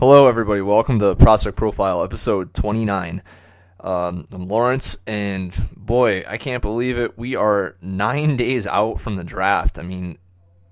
Hello, 0.00 0.28
everybody. 0.28 0.62
Welcome 0.62 0.98
to 1.00 1.14
Prospect 1.14 1.58
Profile, 1.58 2.02
episode 2.02 2.54
29. 2.54 3.22
Um, 3.80 4.26
I'm 4.32 4.48
Lawrence, 4.48 4.96
and 5.06 5.54
boy, 5.76 6.24
I 6.26 6.38
can't 6.38 6.62
believe 6.62 6.96
it. 6.96 7.18
We 7.18 7.36
are 7.36 7.76
nine 7.82 8.38
days 8.38 8.66
out 8.66 8.98
from 8.98 9.16
the 9.16 9.24
draft. 9.24 9.78
I 9.78 9.82
mean, 9.82 10.16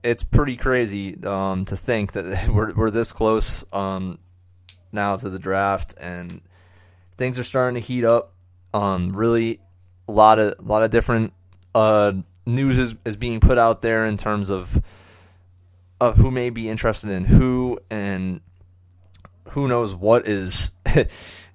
it's 0.03 0.23
pretty 0.23 0.57
crazy 0.57 1.23
um, 1.25 1.67
to 1.67 1.77
think 1.77 2.13
that 2.13 2.49
we're, 2.55 2.73
we're 2.73 2.91
this 2.91 3.13
close 3.13 3.67
um, 3.71 4.19
now 4.93 5.15
to 5.17 5.29
the 5.29 5.39
draft, 5.39 5.95
and 6.01 6.41
things 7.19 7.39
are 7.39 7.45
starting 7.45 7.79
to 7.79 7.87
heat 7.87 8.05
up. 8.05 8.33
Um, 8.73 9.15
really, 9.15 9.61
a 10.09 10.13
lot 10.13 10.39
of 10.39 10.55
a 10.59 10.63
lot 10.63 10.83
of 10.83 10.91
different 10.91 11.35
uh, 11.75 12.15
news 12.47 12.79
is, 12.79 12.95
is 13.05 13.17
being 13.17 13.41
put 13.41 13.59
out 13.59 13.83
there 13.83 14.07
in 14.07 14.17
terms 14.17 14.49
of 14.49 14.83
of 16.01 16.17
who 16.17 16.31
may 16.31 16.49
be 16.49 16.71
interested 16.71 17.11
in 17.11 17.27
who 17.27 17.79
and 17.91 18.41
who 19.51 19.69
knows 19.69 19.95
what 19.95 20.27
is 20.27 20.71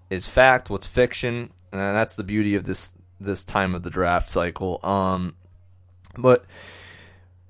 is 0.10 0.28
fact, 0.28 0.70
what's 0.70 0.88
fiction, 0.88 1.52
and 1.72 1.80
that's 1.80 2.16
the 2.16 2.24
beauty 2.24 2.56
of 2.56 2.66
this 2.66 2.94
this 3.20 3.44
time 3.44 3.76
of 3.76 3.84
the 3.84 3.90
draft 3.90 4.30
cycle. 4.30 4.80
Um, 4.84 5.36
but 6.18 6.46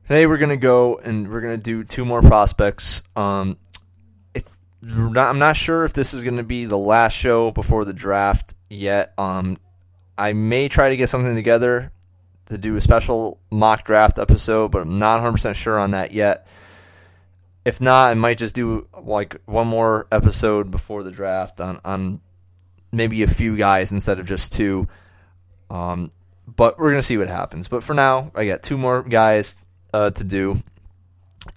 today 0.08 0.26
we're 0.26 0.38
gonna 0.38 0.58
go 0.58 0.98
and 0.98 1.32
we're 1.32 1.42
gonna 1.42 1.58
do 1.58 1.84
two 1.84 2.06
more 2.06 2.22
prospects. 2.22 3.04
Um, 3.16 3.58
not, 4.82 5.30
I'm 5.30 5.40
not 5.40 5.56
sure 5.56 5.86
if 5.86 5.94
this 5.94 6.14
is 6.14 6.24
gonna 6.24 6.44
be 6.44 6.66
the 6.66 6.78
last 6.78 7.14
show 7.14 7.52
before 7.52 7.86
the 7.86 7.94
draft 7.94 8.54
yet. 8.70 9.14
Um, 9.18 9.58
I 10.18 10.34
may 10.34 10.68
try 10.70 10.90
to 10.90 10.98
get 10.98 11.10
something 11.10 11.36
together 11.36 11.92
to 12.48 12.58
do 12.58 12.76
a 12.76 12.82
special 12.82 13.40
mock 13.50 13.86
draft 13.86 14.20
episode, 14.20 14.72
but 14.72 14.82
I'm 14.82 15.00
not 15.00 15.22
100% 15.22 15.56
sure 15.56 15.80
on 15.80 15.92
that 15.92 16.12
yet. 16.12 16.48
If 17.66 17.80
not, 17.80 18.12
I 18.12 18.14
might 18.14 18.38
just 18.38 18.56
do 18.56 18.88
like 19.02 19.42
one 19.46 19.68
more 19.68 20.08
episode 20.12 20.70
before 20.70 21.04
the 21.04 21.12
draft 21.12 21.62
on, 21.62 21.80
on 21.86 22.20
maybe 22.92 23.24
a 23.24 23.28
few 23.28 23.56
guys 23.56 23.92
instead 23.92 24.20
of 24.20 24.26
just 24.26 24.54
two. 24.54 24.88
Um, 25.70 26.12
but 26.46 26.78
we're 26.78 26.92
gonna 26.92 27.04
see 27.04 27.18
what 27.18 27.28
happens. 27.28 27.68
But 27.68 27.84
for 27.84 27.94
now, 27.94 28.32
I 28.36 28.46
got 28.46 28.64
two 28.64 28.78
more 28.78 29.02
guys 29.02 29.58
uh, 29.94 30.10
to 30.12 30.24
do, 30.24 30.62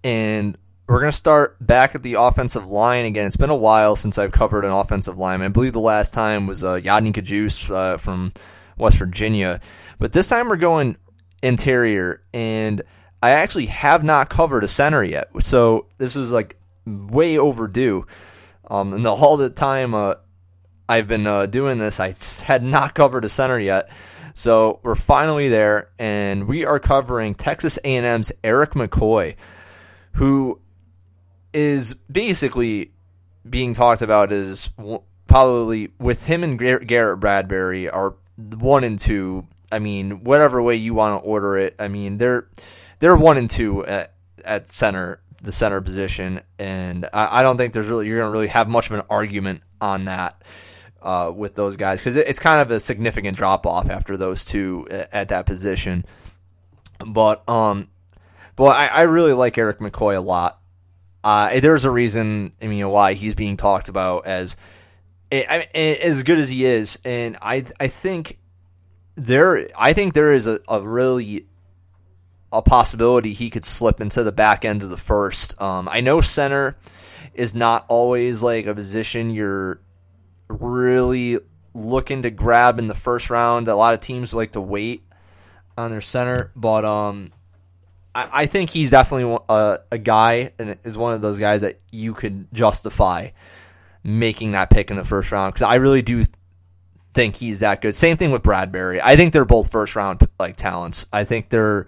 and 0.04 0.56
we're 0.88 1.00
gonna 1.00 1.12
start 1.12 1.56
back 1.64 1.94
at 1.96 2.02
the 2.02 2.14
offensive 2.14 2.70
line 2.70 3.04
again. 3.04 3.26
It's 3.26 3.36
been 3.36 3.50
a 3.50 3.56
while 3.56 3.96
since 3.96 4.16
I've 4.18 4.32
covered 4.32 4.64
an 4.64 4.70
offensive 4.70 5.18
line. 5.18 5.42
I 5.42 5.48
believe 5.48 5.72
the 5.72 5.80
last 5.80 6.14
time 6.14 6.46
was 6.46 6.62
uh, 6.62 6.74
Yodny 6.74 7.12
Cajuste 7.12 7.70
uh, 7.70 7.96
from 7.96 8.32
West 8.78 8.98
Virginia, 8.98 9.60
but 9.98 10.12
this 10.12 10.28
time 10.28 10.48
we're 10.48 10.56
going 10.56 10.96
interior, 11.42 12.22
and 12.32 12.82
I 13.26 13.30
actually 13.30 13.66
have 13.66 14.04
not 14.04 14.30
covered 14.30 14.62
a 14.62 14.68
center 14.68 15.02
yet. 15.02 15.30
So 15.42 15.86
this 15.98 16.14
was 16.14 16.30
like 16.30 16.56
way 16.86 17.38
overdue. 17.38 18.06
Um, 18.70 18.92
and 18.92 19.04
the 19.04 19.10
all 19.10 19.36
the 19.36 19.50
time 19.50 19.94
uh, 19.94 20.14
I've 20.88 21.08
been 21.08 21.26
uh, 21.26 21.46
doing 21.46 21.80
this, 21.80 21.98
I 21.98 22.14
had 22.44 22.62
not 22.62 22.94
covered 22.94 23.24
a 23.24 23.28
center 23.28 23.58
yet. 23.58 23.90
So 24.34 24.78
we're 24.84 24.94
finally 24.94 25.48
there, 25.48 25.90
and 25.98 26.46
we 26.46 26.66
are 26.66 26.78
covering 26.78 27.34
Texas 27.34 27.80
A&M's 27.82 28.30
Erik 28.44 28.74
McCoy, 28.74 29.34
who 30.12 30.60
is 31.52 31.94
basically 32.08 32.92
being 33.48 33.74
talked 33.74 34.02
about 34.02 34.30
as 34.30 34.70
probably 35.26 35.90
with 35.98 36.24
him 36.24 36.44
and 36.44 36.60
Garrett 36.60 37.18
Bradbury 37.18 37.90
are 37.90 38.14
one 38.36 38.84
and 38.84 39.00
two. 39.00 39.48
I 39.72 39.80
mean, 39.80 40.22
whatever 40.22 40.62
way 40.62 40.76
you 40.76 40.94
want 40.94 41.20
to 41.20 41.26
order 41.26 41.56
it. 41.56 41.74
I 41.80 41.88
mean, 41.88 42.18
they're 42.18 42.46
they're 42.98 43.16
one 43.16 43.38
and 43.38 43.50
two 43.50 43.84
at, 43.84 44.14
at 44.44 44.68
center, 44.68 45.20
the 45.42 45.52
center 45.52 45.80
position, 45.80 46.40
and 46.58 47.08
I, 47.12 47.40
I 47.40 47.42
don't 47.42 47.56
think 47.56 47.72
there's 47.72 47.88
really 47.88 48.06
you're 48.06 48.18
going 48.18 48.28
to 48.28 48.32
really 48.32 48.48
have 48.48 48.68
much 48.68 48.90
of 48.90 48.96
an 48.98 49.02
argument 49.10 49.62
on 49.80 50.06
that. 50.06 50.42
Uh, 51.02 51.30
with 51.30 51.54
those 51.54 51.76
guys 51.76 52.00
because 52.00 52.16
it's 52.16 52.40
kind 52.40 52.58
of 52.58 52.68
a 52.72 52.80
significant 52.80 53.36
drop 53.36 53.64
off 53.64 53.88
after 53.90 54.16
those 54.16 54.44
two 54.44 54.88
at 54.90 55.28
that 55.28 55.46
position. 55.46 56.04
But 57.06 57.48
um, 57.48 57.88
but 58.56 58.74
I, 58.74 58.86
I 58.86 59.00
really 59.02 59.34
like 59.34 59.56
Erik 59.56 59.78
McCoy 59.78 60.16
a 60.16 60.20
lot. 60.20 60.58
Uh, 61.22 61.60
there's 61.60 61.84
a 61.84 61.90
reason, 61.90 62.52
I 62.62 62.66
mean, 62.66 62.88
why 62.88 63.14
he's 63.14 63.34
being 63.34 63.56
talked 63.56 63.88
about 63.88 64.26
as 64.26 64.56
as 65.30 66.22
good 66.22 66.38
as 66.38 66.48
he 66.48 66.64
is, 66.64 66.98
and 67.04 67.36
I 67.42 67.64
I 67.78 67.88
think 67.88 68.38
there 69.16 69.68
I 69.76 69.92
think 69.92 70.14
there 70.14 70.32
is 70.32 70.46
a, 70.46 70.60
a 70.68 70.80
really 70.80 71.46
a 72.56 72.62
possibility 72.62 73.32
he 73.32 73.50
could 73.50 73.64
slip 73.64 74.00
into 74.00 74.22
the 74.22 74.32
back 74.32 74.64
end 74.64 74.82
of 74.82 74.90
the 74.90 74.96
first. 74.96 75.60
Um, 75.60 75.88
I 75.88 76.00
know 76.00 76.20
center 76.20 76.76
is 77.34 77.54
not 77.54 77.84
always 77.88 78.42
like 78.42 78.66
a 78.66 78.74
position 78.74 79.30
you're 79.30 79.80
really 80.48 81.38
looking 81.74 82.22
to 82.22 82.30
grab 82.30 82.78
in 82.78 82.86
the 82.86 82.94
first 82.94 83.30
round. 83.30 83.68
A 83.68 83.76
lot 83.76 83.94
of 83.94 84.00
teams 84.00 84.32
like 84.32 84.52
to 84.52 84.60
wait 84.60 85.02
on 85.76 85.90
their 85.90 86.00
center, 86.00 86.50
but 86.56 86.84
um, 86.84 87.32
I, 88.14 88.28
I 88.32 88.46
think 88.46 88.70
he's 88.70 88.90
definitely 88.90 89.38
a, 89.48 89.80
a 89.92 89.98
guy 89.98 90.52
and 90.58 90.78
is 90.84 90.96
one 90.96 91.12
of 91.12 91.20
those 91.20 91.38
guys 91.38 91.60
that 91.60 91.80
you 91.92 92.14
could 92.14 92.48
justify 92.52 93.30
making 94.02 94.52
that 94.52 94.70
pick 94.70 94.90
in 94.90 94.96
the 94.96 95.04
first 95.04 95.32
round 95.32 95.52
because 95.52 95.62
I 95.62 95.74
really 95.76 96.02
do 96.02 96.22
think 97.12 97.36
he's 97.36 97.60
that 97.60 97.82
good. 97.82 97.96
Same 97.96 98.16
thing 98.16 98.30
with 98.30 98.42
Bradbury. 98.42 99.02
I 99.02 99.16
think 99.16 99.32
they're 99.32 99.44
both 99.44 99.70
first 99.70 99.96
round 99.96 100.26
like 100.38 100.56
talents. 100.56 101.06
I 101.12 101.24
think 101.24 101.48
they're 101.48 101.86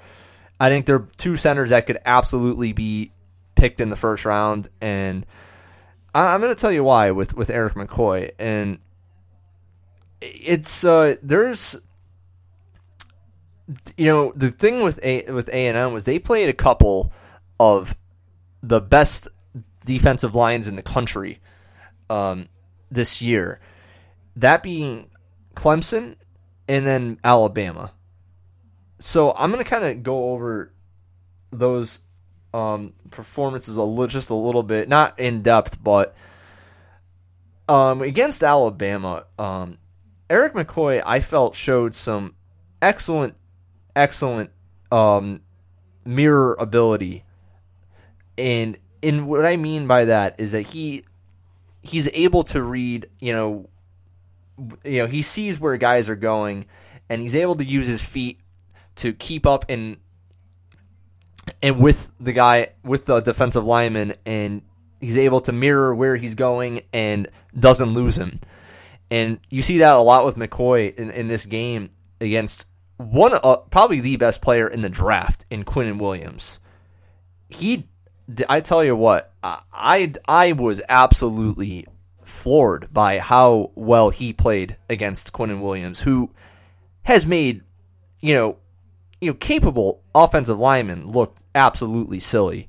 I 0.60 0.69
think 0.69 0.86
they're 0.86 1.06
two 1.16 1.36
centers 1.36 1.70
that 1.70 1.86
could 1.86 1.98
absolutely 2.04 2.72
be 2.72 3.12
picked 3.54 3.80
in 3.80 3.88
the 3.88 3.96
first 3.96 4.24
round, 4.24 4.69
and 4.80 5.24
I, 6.14 6.34
am 6.34 6.41
going 6.41 6.54
to 6.54 6.60
tell 6.60 6.72
you 6.72 6.84
why 6.84 7.10
with 7.12 7.34
with 7.34 7.50
Erik 7.50 7.74
McCoy. 7.74 8.32
And 8.38 8.78
it's 10.20 10.84
uh, 10.84 11.16
there's 11.22 11.76
you 13.96 14.06
know 14.06 14.32
the 14.34 14.50
thing 14.50 14.82
with 14.82 14.98
a 15.02 15.30
with 15.30 15.48
A 15.48 15.66
and 15.69 15.76
M 15.76 15.92
was 15.92 16.04
they 16.04 16.19
played 16.19 16.48
a 16.48 16.54
couple 16.54 17.12
of 17.60 17.94
the 18.62 18.80
best 18.80 19.28
defensive 19.84 20.34
lines 20.34 20.66
in 20.66 20.76
the 20.76 20.82
country 20.82 21.40
um, 22.10 22.48
this 22.90 23.22
year. 23.22 23.60
That 24.36 24.62
being 24.62 25.10
Clemson 25.54 26.16
and 26.69 26.86
then 26.86 27.19
Alabama 27.25 27.92
so 28.98 29.32
I'm 29.32 29.50
gonna 29.50 29.64
kind 29.64 29.84
of 29.84 30.03
go 30.03 30.31
over 30.31 30.72
those 31.50 32.00
um, 32.53 32.94
performances 33.10 33.76
a 33.76 33.82
little, 33.82 34.06
just 34.06 34.31
a 34.31 34.34
little 34.34 34.62
bit, 34.62 34.88
not 34.88 35.19
in 35.19 35.42
depth, 35.42 35.82
but 35.82 36.14
um, 37.69 38.03
against 38.03 38.42
Alabama, 38.42 39.25
um, 39.38 39.78
Erik 40.31 40.54
McCoy, 40.54 41.03
I 41.04 41.20
felt 41.20 41.54
showed 41.54 41.94
some 41.94 42.34
excellent, 42.82 43.34
excellent 43.94 44.50
um, 44.91 45.42
mirror 46.04 46.56
ability, 46.58 47.25
and 48.37 48.78
in 49.03 49.26
what 49.26 49.47
I 49.47 49.56
mean 49.56 49.87
by 49.87 50.06
that 50.06 50.41
is 50.41 50.53
that 50.53 50.62
he 50.62 51.04
he's 51.82 52.08
able 52.12 52.44
to 52.44 52.62
read, 52.62 53.08
you 53.20 53.32
know, 53.32 53.69
you 54.84 54.98
know, 54.98 55.06
he 55.06 55.22
sees 55.22 55.60
where 55.60 55.76
guys 55.76 56.08
are 56.08 56.16
going, 56.16 56.66
and 57.08 57.22
he's 57.22 57.37
able 57.37 57.54
to 57.56 57.64
use 57.64 57.87
his 57.87 58.03
feet 58.03 58.38
to 58.98 59.12
keep 59.12 59.47
up 59.47 59.64
and 59.69 59.97
and 61.62 61.78
with 61.78 62.12
the 62.20 62.32
guy 62.32 62.69
with 62.84 63.06
the 63.06 63.20
defensive 63.20 63.64
lineman 63.64 64.14
and 64.26 64.62
he's 65.00 65.16
able 65.16 65.41
to 65.41 65.53
mirror 65.53 65.94
where 65.94 66.16
he's 66.16 66.34
going 66.34 66.82
and 66.92 67.28
doesn't 67.58 67.91
lose 67.91 68.16
him. 68.16 68.41
And 69.10 69.41
you 69.48 69.62
see 69.62 69.78
that 69.78 69.97
a 69.97 70.00
lot 70.00 70.26
with 70.26 70.37
McCoy 70.37 70.94
in, 70.94 71.10
in 71.10 71.28
this 71.28 71.47
game 71.47 71.91
against 72.20 72.66
one 72.98 73.32
uh, 73.32 73.56
probably 73.70 74.00
the 74.00 74.16
best 74.16 74.42
player 74.42 74.69
in 74.69 74.82
the 74.82 74.88
draft 74.88 75.47
in 75.50 75.64
Quinnen 75.64 75.98
Williams. 75.98 76.60
He 77.48 77.88
I 78.48 78.60
tell 78.60 78.84
you 78.84 78.94
what, 78.94 79.32
I 79.42 80.12
I 80.26 80.53
was 80.53 80.82
absolutely 80.88 81.87
floored 82.25 82.93
by 82.93 83.19
how 83.19 83.70
well 83.75 84.11
he 84.11 84.32
played 84.32 84.76
against 84.90 85.32
Quinnen 85.32 85.62
Williams, 85.62 85.99
who 85.99 86.31
has 87.02 87.25
made, 87.25 87.62
you 88.20 88.34
know, 88.34 88.58
you 89.20 89.31
know, 89.31 89.35
capable 89.35 90.03
offensive 90.15 90.59
linemen 90.59 91.09
look 91.09 91.37
absolutely 91.55 92.20
silly 92.20 92.69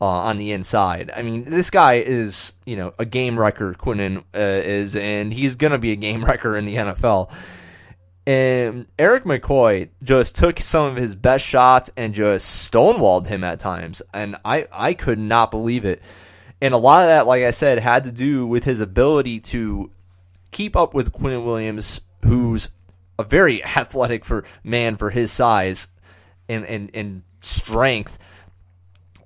uh, 0.00 0.04
on 0.04 0.38
the 0.38 0.52
inside. 0.52 1.10
I 1.14 1.22
mean, 1.22 1.44
this 1.44 1.70
guy 1.70 1.94
is, 1.94 2.52
you 2.64 2.76
know, 2.76 2.94
a 2.98 3.04
game 3.04 3.38
wrecker, 3.38 3.74
Quinnen 3.74 4.18
uh, 4.34 4.38
is, 4.38 4.96
and 4.96 5.32
he's 5.32 5.54
going 5.54 5.72
to 5.72 5.78
be 5.78 5.92
a 5.92 5.96
game 5.96 6.24
wrecker 6.24 6.56
in 6.56 6.64
the 6.64 6.76
NFL. 6.76 7.30
And 8.26 8.86
Erik 8.98 9.22
McCoy 9.24 9.90
just 10.02 10.34
took 10.34 10.58
some 10.58 10.90
of 10.90 10.96
his 10.96 11.14
best 11.14 11.46
shots 11.46 11.92
and 11.96 12.12
just 12.12 12.72
stonewalled 12.72 13.26
him 13.26 13.44
at 13.44 13.60
times. 13.60 14.02
And 14.12 14.36
I, 14.44 14.66
I 14.72 14.94
could 14.94 15.20
not 15.20 15.52
believe 15.52 15.84
it. 15.84 16.02
And 16.60 16.74
a 16.74 16.78
lot 16.78 17.02
of 17.02 17.08
that, 17.08 17.26
like 17.26 17.44
I 17.44 17.52
said, 17.52 17.78
had 17.78 18.04
to 18.04 18.12
do 18.12 18.46
with 18.46 18.64
his 18.64 18.80
ability 18.80 19.40
to 19.40 19.92
keep 20.50 20.74
up 20.74 20.92
with 20.92 21.12
Quinnen 21.12 21.44
Williams, 21.44 22.00
who's 22.24 22.70
a 23.18 23.24
very 23.24 23.64
athletic 23.76 24.24
for 24.24 24.44
man 24.64 24.96
for 24.96 25.10
his 25.10 25.32
size 25.32 25.88
and 26.48 26.64
and, 26.64 26.90
and 26.94 27.22
strength. 27.40 28.18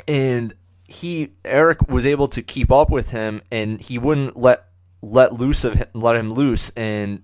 And 0.09 0.55
he 0.87 1.31
Erik 1.45 1.89
was 1.89 2.05
able 2.05 2.29
to 2.29 2.43
keep 2.43 2.73
up 2.73 2.91
with 2.91 3.11
him, 3.11 3.43
and 3.51 3.81
he 3.81 3.99
wouldn't 3.99 4.37
let 4.37 4.67
let 5.03 5.33
loose 5.33 5.65
of 5.65 5.75
him, 5.75 5.89
let 5.95 6.17
him 6.17 6.33
loose, 6.33 6.71
and 6.71 7.23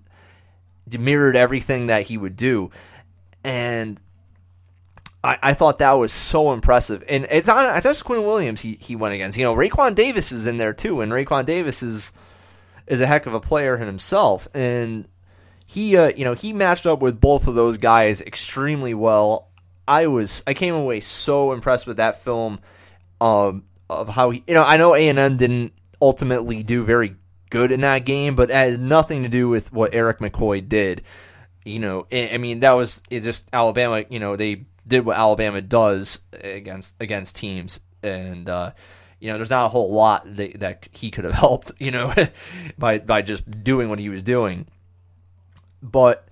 mirrored 0.87 1.35
everything 1.35 1.87
that 1.87 2.03
he 2.03 2.17
would 2.17 2.35
do, 2.35 2.71
and. 3.43 3.99
I, 5.23 5.39
I 5.41 5.53
thought 5.55 5.79
that 5.79 5.93
was 5.93 6.13
so 6.13 6.53
impressive, 6.53 7.03
and 7.09 7.25
it's 7.31 7.47
not 7.47 7.75
it's 7.75 7.83
just 7.83 8.05
Quinn 8.05 8.23
Williams 8.23 8.61
he, 8.61 8.77
he 8.79 8.95
went 8.95 9.15
against. 9.15 9.35
You 9.35 9.45
know, 9.45 9.55
Raekwon 9.55 9.95
Davis 9.95 10.31
is 10.31 10.45
in 10.45 10.57
there 10.57 10.73
too, 10.73 11.01
and 11.01 11.11
Raekwon 11.11 11.47
Davis 11.47 11.81
is 11.81 12.11
is 12.85 13.01
a 13.01 13.07
heck 13.07 13.25
of 13.25 13.33
a 13.33 13.39
player 13.39 13.77
himself, 13.77 14.47
and 14.53 15.07
he 15.67 15.97
uh, 15.97 16.11
you 16.15 16.25
know 16.25 16.33
he 16.33 16.53
matched 16.53 16.87
up 16.87 17.01
with 17.01 17.21
both 17.21 17.47
of 17.47 17.53
those 17.53 17.77
guys 17.77 18.21
extremely 18.21 18.95
well. 18.95 19.49
I 19.87 20.07
was 20.07 20.41
I 20.47 20.53
came 20.53 20.73
away 20.73 21.01
so 21.01 21.51
impressed 21.51 21.85
with 21.85 21.97
that 21.97 22.23
film 22.23 22.59
um, 23.21 23.63
of 23.89 24.07
how 24.09 24.31
he, 24.31 24.43
you 24.47 24.53
know, 24.53 24.63
I 24.63 24.77
know 24.77 24.95
A 24.95 25.07
and 25.07 25.19
M 25.19 25.37
didn't 25.37 25.73
ultimately 26.01 26.63
do 26.63 26.83
very 26.83 27.15
good 27.49 27.71
in 27.71 27.81
that 27.81 28.05
game, 28.05 28.35
but 28.35 28.49
it 28.49 28.53
had 28.53 28.81
nothing 28.81 29.23
to 29.23 29.29
do 29.29 29.49
with 29.49 29.71
what 29.71 29.93
Erik 29.93 30.19
McCoy 30.19 30.67
did. 30.67 31.03
You 31.65 31.79
know, 31.79 32.07
I 32.11 32.37
mean, 32.37 32.61
that 32.61 32.71
was 32.71 33.01
just 33.09 33.49
Alabama. 33.51 34.05
You 34.09 34.19
know, 34.19 34.37
they 34.37 34.65
did 34.87 35.05
what 35.05 35.17
Alabama 35.17 35.61
does 35.61 36.21
against 36.31 36.95
against 37.01 37.35
teams, 37.35 37.81
and 38.01 38.47
uh, 38.47 38.71
you 39.19 39.29
know, 39.29 39.37
there's 39.37 39.49
not 39.49 39.65
a 39.65 39.69
whole 39.69 39.91
lot 39.91 40.23
that, 40.37 40.61
that 40.61 40.87
he 40.93 41.11
could 41.11 41.25
have 41.25 41.33
helped. 41.45 41.73
You 41.77 41.91
know, 41.91 42.13
by 42.77 42.99
by 42.99 43.21
just 43.21 43.63
doing 43.63 43.89
what 43.89 43.99
he 43.99 44.07
was 44.07 44.23
doing, 44.23 44.67
but 45.81 46.27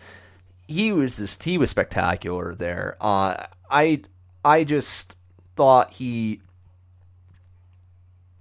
he 0.67 0.91
was 0.91 1.17
just 1.17 1.43
he 1.43 1.57
was 1.57 1.69
spectacular 1.69 2.55
there. 2.55 2.97
Uh, 2.99 3.45
I 3.69 4.01
I 4.43 4.63
just 4.63 5.15
thought 5.55 5.93
he 5.93 6.41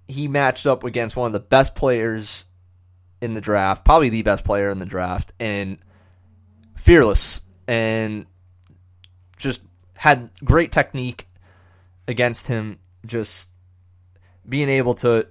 he 0.09 0.29
matched 0.29 0.67
up 0.67 0.85
against 0.85 1.17
one 1.17 1.27
of 1.27 1.33
the 1.33 1.41
best 1.41 1.75
players 1.75 2.45
in 3.21 3.35
the 3.35 3.41
draft, 3.41 3.85
probably 3.85 4.11
the 4.11 4.23
best 4.23 4.45
player 4.45 4.71
in 4.71 4.79
the 4.79 4.87
draft, 4.87 5.33
and 5.41 5.79
fearless 6.77 7.41
and 7.67 8.27
just 9.39 9.63
had 9.95 10.31
great 10.45 10.73
technique 10.73 11.29
against 12.07 12.47
him. 12.47 12.79
Just 13.07 13.51
being 14.49 14.69
able 14.69 14.95
to 14.95 15.27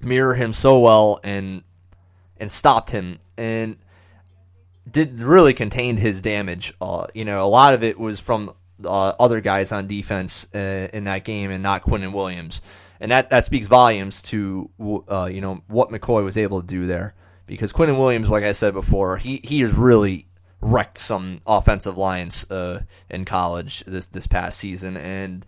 mirror 0.00 0.34
him 0.34 0.52
so 0.52 0.78
well 0.78 1.20
and 1.22 1.62
and 2.36 2.50
stopped 2.50 2.90
him 2.90 3.18
and 3.36 3.76
did 4.90 5.20
really 5.20 5.54
contained 5.54 5.98
his 5.98 6.22
damage. 6.22 6.72
Uh, 6.80 7.06
you 7.14 7.24
know, 7.24 7.44
a 7.44 7.48
lot 7.48 7.74
of 7.74 7.82
it 7.82 7.98
was 7.98 8.20
from 8.20 8.52
uh, 8.84 9.12
other 9.18 9.40
guys 9.40 9.72
on 9.72 9.86
defense 9.86 10.46
uh, 10.54 10.88
in 10.92 11.04
that 11.04 11.24
game 11.24 11.50
and 11.50 11.62
not 11.62 11.82
Quinnen 11.82 12.12
Williams 12.12 12.62
and 13.00 13.10
that 13.10 13.30
that 13.30 13.44
speaks 13.44 13.66
volumes 13.66 14.22
to 14.22 14.70
uh, 15.08 15.26
you 15.26 15.40
know 15.40 15.62
what 15.68 15.90
McCoy 15.90 16.24
was 16.24 16.36
able 16.36 16.60
to 16.60 16.66
do 16.66 16.86
there. 16.86 17.14
Because 17.46 17.72
Quinnen 17.72 17.96
Williams, 17.98 18.28
like 18.28 18.44
I 18.44 18.52
said 18.52 18.74
before, 18.74 19.16
he 19.16 19.40
he 19.42 19.60
has 19.60 19.72
really 19.72 20.26
wrecked 20.60 20.98
some 20.98 21.40
offensive 21.46 21.96
lines 21.96 22.50
uh, 22.50 22.82
in 23.08 23.24
college 23.24 23.84
this 23.86 24.08
this 24.08 24.26
past 24.26 24.58
season, 24.58 24.96
and 24.96 25.46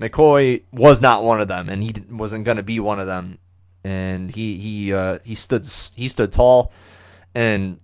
McCoy 0.00 0.62
was 0.72 1.00
not 1.00 1.24
one 1.24 1.40
of 1.40 1.48
them, 1.48 1.68
and 1.68 1.82
he 1.82 1.94
wasn't 2.10 2.44
going 2.44 2.56
to 2.56 2.62
be 2.62 2.80
one 2.80 3.00
of 3.00 3.06
them. 3.06 3.38
And 3.84 4.30
he 4.30 4.58
he 4.58 4.92
uh, 4.92 5.20
he 5.24 5.34
stood 5.34 5.66
he 5.94 6.08
stood 6.08 6.32
tall, 6.32 6.72
and 7.34 7.78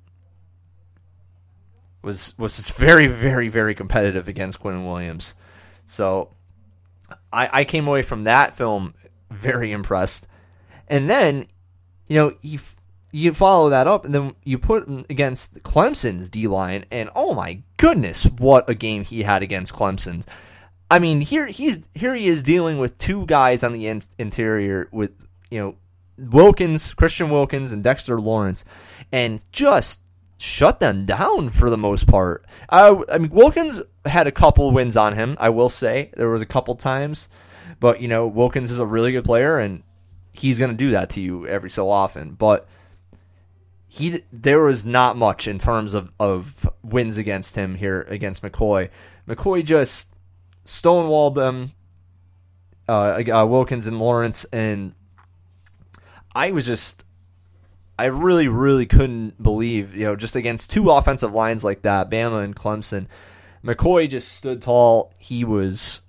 was 2.05 2.37
was 2.39 2.71
very 2.77 3.07
very 3.07 3.49
very 3.49 3.75
competitive 3.75 4.29
against 4.29 4.61
Quinnen 4.61 4.85
Williams. 4.85 5.35
So 5.87 6.31
I, 7.33 7.61
I 7.61 7.65
came 7.65 7.89
away 7.89 8.03
from 8.03 8.25
that 8.25 8.57
film 8.57 8.95
very 9.31 9.73
impressed. 9.73 10.29
And 10.89 11.09
then, 11.09 11.47
you 12.07 12.17
know, 12.17 12.35
you 12.43 12.61
you 13.13 13.33
follow 13.33 13.71
that 13.71 13.87
up, 13.87 14.05
and 14.05 14.15
then 14.15 14.35
you 14.43 14.59
put 14.59 14.89
him 14.89 15.05
against 15.09 15.63
Clemson's 15.63 16.31
D 16.31 16.49
line, 16.49 16.85
and 16.91 17.11
oh 17.15 17.33
my 17.35 17.63
goodness, 17.77 18.25
what 18.25 18.69
a 18.69 18.75
game 18.75 19.05
he 19.05 19.23
had 19.23 19.43
against 19.43 19.73
Clemson! 19.73 20.27
I 20.91 20.99
mean, 20.99 21.21
here 21.21 21.47
he's 21.47 21.89
here 21.95 22.15
he 22.15 22.27
is 22.27 22.43
dealing 22.43 22.79
with 22.79 22.99
two 22.99 23.25
guys 23.27 23.63
on 23.63 23.73
the 23.73 23.87
in- 23.87 24.03
interior 24.19 24.89
with 24.93 25.13
you 25.51 25.61
know 25.61 25.77
Wilkins, 26.19 26.93
Christian 26.93 27.31
Wilkins, 27.31 27.73
and 27.73 27.83
Dexter 27.83 28.21
Lawrence, 28.21 28.65
and 29.13 29.41
just 29.53 30.03
shut 30.45 30.81
them 30.81 31.07
down 31.07 31.51
for 31.51 31.71
the 31.71 31.79
most 31.79 32.07
part. 32.07 32.45
I, 32.69 33.03
I 33.11 33.19
mean, 33.19 33.31
Wilkins 33.31 33.81
had 34.05 34.27
a 34.27 34.33
couple 34.33 34.71
wins 34.71 34.97
on 34.97 35.15
him. 35.15 35.37
I 35.41 35.49
will 35.49 35.69
say 35.69 36.11
there 36.17 36.31
was 36.31 36.43
a 36.43 36.47
couple 36.47 36.75
times 36.75 37.29
but 37.81 38.01
you 38.01 38.09
know, 38.09 38.27
Wilkins 38.27 38.71
is 38.71 38.79
a 38.79 38.87
really 38.87 39.13
good 39.13 39.25
player, 39.25 39.59
and 39.59 39.83
he's 40.33 40.59
going 40.59 40.71
to 40.71 40.77
do 40.77 40.93
that 40.93 41.11
to 41.11 41.21
you 41.21 41.47
every 41.47 41.71
so 41.71 41.91
often. 41.91 42.33
But 42.33 42.67
he 43.87 44.23
there 44.33 44.63
was 44.63 44.85
not 44.87 45.17
much 45.17 45.47
in 45.47 45.59
terms 45.59 45.95
of 45.95 46.11
of 46.19 46.69
wins 46.83 47.19
against 47.19 47.57
him 47.57 47.75
here 47.75 48.03
against 48.03 48.43
McCoy. 48.43 48.91
McCoy 49.29 49.65
just 49.65 50.15
stonewalled 50.65 51.35
them. 51.35 51.73
Uh, 52.89 53.23
uh, 53.31 53.47
Wilkins 53.47 53.87
and 53.87 53.99
Lawrence, 53.99 54.45
and 54.53 54.95
I 56.35 56.51
was 56.51 56.67
just, 56.67 57.04
I 57.99 58.07
really, 58.07 58.49
really 58.49 58.87
couldn't 58.87 59.41
believe, 59.43 59.95
you 59.95 60.05
know, 60.05 60.17
just 60.17 60.35
against 60.35 60.71
two 60.71 60.91
offensive 60.91 61.33
lines 61.33 61.63
like 61.63 61.83
that, 61.83 62.11
Bama 62.11 62.43
and 62.43 62.57
Clemson, 62.57 63.07
McCoy 63.65 64.09
just 64.09 64.33
stood 64.33 64.61
tall. 64.61 65.13
He 65.19 65.45
was 65.45 66.03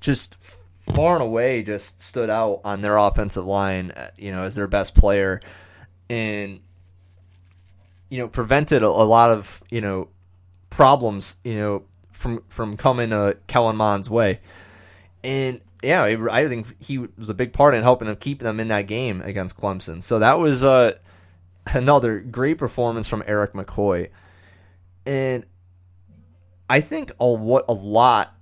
just 0.00 0.36
far 0.80 1.14
and 1.14 1.22
away 1.22 1.62
just 1.62 2.02
stood 2.02 2.28
out 2.28 2.60
on 2.64 2.82
their 2.82 2.96
offensive 2.96 3.46
line, 3.46 3.92
uh, 3.92 4.10
you 4.18 4.32
know, 4.32 4.44
as 4.44 4.54
their 4.54 4.66
best 4.66 4.94
player, 4.94 5.40
and 6.10 6.60
you 8.10 8.18
know 8.18 8.28
prevented 8.28 8.82
a, 8.82 8.86
a 8.86 8.88
lot 8.88 9.30
of 9.30 9.62
you 9.70 9.80
know 9.80 10.08
problems, 10.70 11.36
you 11.42 11.56
know, 11.56 11.84
from 12.10 12.42
from 12.48 12.76
coming 12.76 13.12
uh, 13.12 13.32
Kellen 13.46 13.76
Mond's 13.76 14.10
way, 14.10 14.40
and 15.24 15.60
yeah, 15.82 16.02
I 16.30 16.48
think 16.48 16.66
he 16.80 16.98
was 16.98 17.28
a 17.28 17.34
big 17.34 17.52
part 17.52 17.74
in 17.74 17.82
helping 17.82 18.08
them 18.08 18.16
keep 18.16 18.40
them 18.40 18.60
in 18.60 18.68
that 18.68 18.86
game 18.86 19.20
against 19.22 19.58
Clemson. 19.58 20.02
So 20.02 20.20
that 20.20 20.38
was 20.38 20.62
uh, 20.62 20.92
another 21.66 22.20
great 22.20 22.58
performance 22.58 23.08
from 23.08 23.22
Erik 23.26 23.52
McCoy, 23.52 24.10
and 25.04 25.44
I 26.70 26.80
think 26.80 27.12
a 27.18 27.28
what 27.28 27.66
a 27.68 27.72
lot 27.72 28.34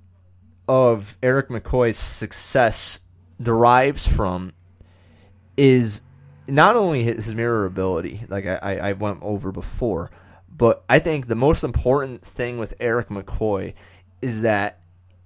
of 0.68 1.16
Erik 1.22 1.48
McCoy's 1.48 1.98
success 1.98 3.00
derives 3.40 4.06
from 4.06 4.52
is 5.56 6.02
not 6.46 6.76
only 6.76 7.02
his 7.02 7.34
mirror 7.34 7.66
ability, 7.66 8.24
like 8.28 8.46
I, 8.46 8.78
I 8.78 8.92
went 8.92 9.18
over 9.22 9.52
before, 9.52 10.10
but 10.48 10.84
I 10.88 10.98
think 10.98 11.26
the 11.26 11.34
most 11.34 11.64
important 11.64 12.22
thing 12.22 12.58
with 12.58 12.74
Erik 12.80 13.08
McCoy 13.08 13.74
is 14.20 14.42
that 14.42 14.80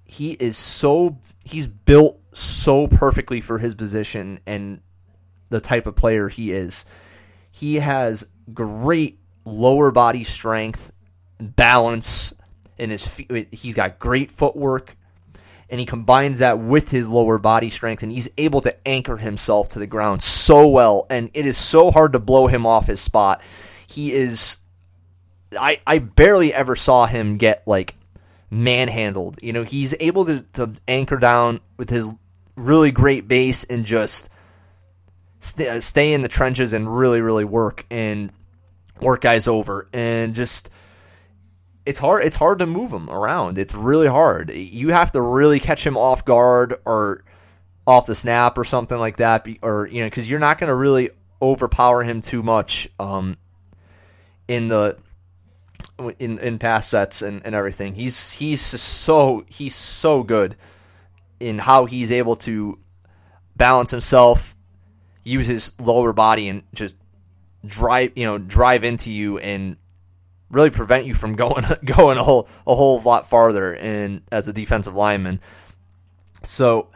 he 0.05 0.31
is 0.31 0.57
so 0.57 1.17
he's 1.45 1.67
built 1.67 2.19
so 2.33 2.87
perfectly 2.87 3.39
for 3.39 3.57
his 3.57 3.75
position 3.75 4.39
and 4.45 4.81
the 5.49 5.61
type 5.61 5.87
of 5.87 5.95
player 5.95 6.27
he 6.27 6.51
is. 6.51 6.85
He 7.51 7.75
has 7.75 8.27
great 8.53 9.19
lower 9.45 9.91
body 9.91 10.23
strength, 10.23 10.91
balance 11.39 12.33
in 12.77 12.89
his 12.89 13.07
feet. 13.07 13.53
He's 13.53 13.75
got 13.75 13.99
great 13.99 14.31
footwork 14.31 14.97
and 15.69 15.79
he 15.79 15.85
combines 15.85 16.39
that 16.39 16.59
with 16.59 16.89
his 16.89 17.07
lower 17.07 17.37
body 17.37 17.69
strength 17.69 18.03
and 18.03 18.11
he's 18.11 18.29
able 18.37 18.61
to 18.61 18.87
anchor 18.87 19.17
himself 19.17 19.69
to 19.69 19.79
the 19.79 19.87
ground 19.87 20.21
so 20.21 20.67
well 20.67 21.05
and 21.09 21.29
it 21.33 21.45
is 21.45 21.57
so 21.57 21.91
hard 21.91 22.13
to 22.13 22.19
blow 22.19 22.47
him 22.47 22.65
off 22.65 22.85
his 22.85 22.99
spot 22.99 23.41
he 23.87 24.13
is 24.13 24.57
i 25.59 25.79
i 25.87 25.97
barely 25.97 26.53
ever 26.53 26.75
saw 26.75 27.07
him 27.07 27.37
get 27.37 27.63
like 27.65 27.95
manhandled 28.55 29.37
you 29.41 29.51
know 29.51 29.63
he's 29.63 29.93
able 29.99 30.25
to, 30.25 30.41
to 30.53 30.71
anchor 30.87 31.17
down 31.17 31.59
with 31.77 31.89
his 31.89 32.09
really 32.55 32.91
great 32.91 33.27
base 33.27 33.63
and 33.65 33.85
just 33.85 34.29
st- 35.39 35.83
stay 35.83 36.13
in 36.13 36.21
the 36.21 36.27
trenches 36.27 36.73
and 36.73 36.97
really 36.97 37.21
really 37.21 37.43
work 37.43 37.85
and 37.89 38.31
work 39.01 39.21
guys 39.21 39.47
over 39.47 39.87
and 39.93 40.33
just 40.33 40.69
it's 41.85 41.99
hard 41.99 42.23
it's 42.23 42.35
hard 42.35 42.59
to 42.59 42.65
move 42.65 42.91
him 42.91 43.09
around. 43.09 43.57
It's 43.57 43.75
really 43.75 44.07
hard. 44.07 44.49
You 44.51 44.89
have 44.89 45.11
to 45.11 45.21
really 45.21 45.59
catch 45.59 45.85
him 45.85 45.97
off 45.97 46.25
guard 46.25 46.75
or 46.85 47.23
off 47.85 48.07
the 48.07 48.15
snap 48.15 48.57
or 48.57 48.63
something 48.63 48.97
like 48.97 49.17
that 49.17 49.47
or 49.61 49.87
you 49.87 50.03
know 50.03 50.09
cuz 50.09 50.27
you're 50.27 50.39
not 50.39 50.57
going 50.57 50.69
to 50.69 50.75
really 50.75 51.11
overpower 51.41 52.01
him 52.01 52.21
too 52.21 52.41
much 52.41 52.89
um, 52.99 53.37
in 54.47 54.67
the 54.67 54.97
in 56.19 56.39
in 56.39 56.59
pass 56.59 56.87
sets 56.87 57.21
and, 57.21 57.45
and 57.45 57.55
everything. 57.55 57.95
He's 57.95 58.31
he's 58.31 58.61
so 58.61 59.45
he's 59.47 59.75
so 59.75 60.23
good 60.23 60.55
in 61.39 61.59
how 61.59 61.85
he's 61.85 62.11
able 62.11 62.35
to 62.37 62.79
balance 63.55 63.91
himself, 63.91 64.55
use 65.23 65.47
his 65.47 65.73
lower 65.79 66.13
body 66.13 66.49
and 66.49 66.63
just 66.73 66.95
drive, 67.65 68.11
you 68.15 68.25
know, 68.25 68.37
drive 68.37 68.83
into 68.83 69.11
you 69.11 69.37
and 69.37 69.77
really 70.49 70.69
prevent 70.69 71.05
you 71.05 71.13
from 71.13 71.35
going 71.35 71.65
going 71.83 72.17
a 72.17 72.23
whole 72.23 72.47
a 72.67 72.75
whole 72.75 73.01
lot 73.01 73.29
farther 73.29 73.73
in 73.73 74.21
as 74.31 74.47
a 74.47 74.53
defensive 74.53 74.95
lineman. 74.95 75.39
So 76.43 76.89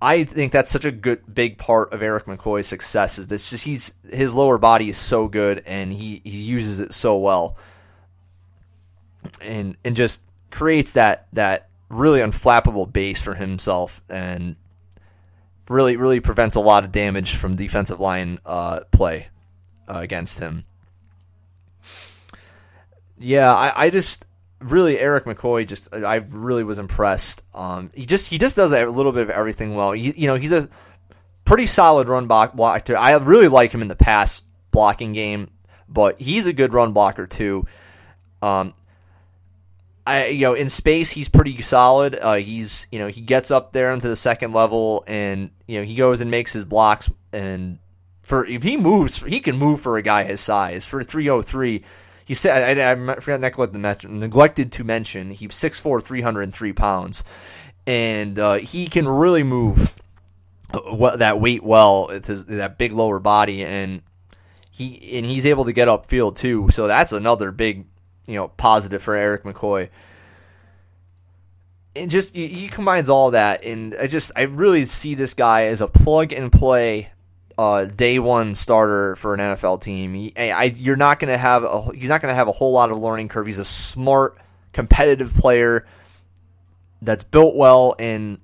I 0.00 0.24
think 0.24 0.52
that's 0.52 0.70
such 0.70 0.84
a 0.84 0.92
good 0.92 1.22
big 1.32 1.58
part 1.58 1.92
of 1.92 2.02
Erik 2.02 2.26
McCoy's 2.26 2.66
success 2.66 3.18
is 3.18 3.28
this 3.28 3.50
just 3.50 3.64
he's 3.64 3.92
his 4.08 4.34
lower 4.34 4.58
body 4.58 4.88
is 4.88 4.98
so 4.98 5.26
good 5.26 5.62
and 5.66 5.92
he, 5.92 6.20
he 6.22 6.42
uses 6.42 6.80
it 6.80 6.92
so 6.92 7.18
well. 7.18 7.56
And 9.40 9.76
and 9.84 9.96
just 9.96 10.22
creates 10.50 10.94
that 10.94 11.26
that 11.32 11.68
really 11.88 12.20
unflappable 12.20 12.92
base 12.92 13.20
for 13.20 13.34
himself 13.34 14.02
and 14.08 14.56
really 15.68 15.96
really 15.96 16.20
prevents 16.20 16.54
a 16.54 16.60
lot 16.60 16.84
of 16.84 16.92
damage 16.92 17.36
from 17.36 17.56
defensive 17.56 18.00
line 18.00 18.38
uh, 18.44 18.80
play 18.90 19.28
uh, 19.88 19.98
against 19.98 20.38
him. 20.38 20.64
Yeah, 23.18 23.52
I, 23.52 23.86
I 23.86 23.90
just 23.90 24.24
really 24.60 24.98
Erik 24.98 25.24
McCoy 25.24 25.66
just 25.66 25.92
I 25.92 26.16
really 26.16 26.64
was 26.64 26.78
impressed. 26.78 27.42
Um, 27.54 27.90
he 27.94 28.06
just 28.06 28.28
he 28.28 28.38
just 28.38 28.56
does 28.56 28.72
a 28.72 28.86
little 28.86 29.12
bit 29.12 29.22
of 29.22 29.30
everything 29.30 29.74
well. 29.74 29.92
He, 29.92 30.12
you 30.12 30.26
know, 30.26 30.36
he's 30.36 30.52
a 30.52 30.68
pretty 31.44 31.66
solid 31.66 32.08
run 32.08 32.26
block 32.26 32.54
blocker. 32.54 32.96
I 32.96 33.14
really 33.16 33.48
like 33.48 33.72
him 33.72 33.82
in 33.82 33.88
the 33.88 33.96
pass 33.96 34.42
blocking 34.70 35.12
game, 35.12 35.50
but 35.88 36.20
he's 36.20 36.46
a 36.46 36.52
good 36.52 36.72
run 36.72 36.92
blocker 36.92 37.26
too. 37.26 37.66
Um, 38.42 38.74
I 40.06 40.26
you 40.26 40.42
know 40.42 40.54
in 40.54 40.68
space 40.68 41.10
he's 41.10 41.28
pretty 41.28 41.60
solid. 41.62 42.14
Uh, 42.14 42.34
he's 42.34 42.86
you 42.90 42.98
know 42.98 43.08
he 43.08 43.20
gets 43.20 43.50
up 43.50 43.72
there 43.72 43.92
into 43.92 44.08
the 44.08 44.16
second 44.16 44.52
level 44.52 45.04
and 45.06 45.50
you 45.66 45.78
know 45.78 45.84
he 45.84 45.96
goes 45.96 46.20
and 46.20 46.30
makes 46.30 46.52
his 46.52 46.64
blocks 46.64 47.10
and 47.32 47.78
for 48.22 48.46
if 48.46 48.62
he 48.62 48.76
moves 48.76 49.22
he 49.22 49.40
can 49.40 49.56
move 49.56 49.80
for 49.80 49.96
a 49.98 50.02
guy 50.02 50.24
his 50.24 50.40
size 50.40 50.86
for 50.86 51.02
303 51.02 51.84
he 52.26 52.34
said 52.34 52.78
I, 52.78 52.92
I 52.92 53.20
forgot 53.20 53.40
neglected 53.40 54.10
neglected 54.10 54.72
to 54.72 54.84
mention 54.84 55.30
he's 55.30 55.50
6'4", 55.50 56.02
303 56.02 56.72
pounds, 56.72 57.22
and 57.86 58.36
uh, 58.36 58.54
he 58.54 58.88
can 58.88 59.08
really 59.08 59.44
move 59.44 59.94
uh, 60.74 61.16
that 61.16 61.40
weight 61.40 61.62
well. 61.62 62.08
His, 62.08 62.46
that 62.46 62.78
big 62.78 62.90
lower 62.90 63.20
body, 63.20 63.64
and 63.64 64.02
he 64.72 65.18
and 65.18 65.24
he's 65.24 65.46
able 65.46 65.66
to 65.66 65.72
get 65.72 65.86
upfield 65.86 66.34
too. 66.34 66.68
So 66.70 66.88
that's 66.88 67.12
another 67.12 67.52
big 67.52 67.86
you 68.26 68.34
know 68.34 68.48
positive 68.48 69.02
for 69.02 69.14
Erik 69.14 69.44
McCoy. 69.44 69.88
And 71.94 72.10
just 72.10 72.34
he 72.34 72.68
combines 72.68 73.08
all 73.08 73.30
that, 73.30 73.64
and 73.64 73.94
I 73.94 74.06
just 74.06 74.32
I 74.36 74.42
really 74.42 74.84
see 74.84 75.14
this 75.14 75.32
guy 75.32 75.66
as 75.66 75.80
a 75.80 75.88
plug 75.88 76.32
and 76.32 76.52
play 76.52 77.10
uh, 77.58 77.84
day 77.84 78.18
one 78.18 78.54
starter 78.54 79.16
for 79.16 79.34
an 79.34 79.40
NFL 79.40 79.80
team. 79.80 80.12
He, 80.14 80.36
I, 80.36 80.64
you're 80.64 80.96
not 80.96 81.20
going 81.20 81.32
to 81.32 81.38
have 81.38 81.64
a, 81.64 81.90
he's 81.94 82.08
not 82.08 82.20
going 82.20 82.32
to 82.32 82.36
have 82.36 82.48
a 82.48 82.52
whole 82.52 82.72
lot 82.72 82.90
of 82.90 82.98
learning 82.98 83.28
curve. 83.28 83.46
He's 83.46 83.58
a 83.58 83.64
smart, 83.64 84.36
competitive 84.72 85.32
player 85.34 85.86
that's 87.02 87.24
built 87.24 87.54
well 87.54 87.94
and 87.98 88.38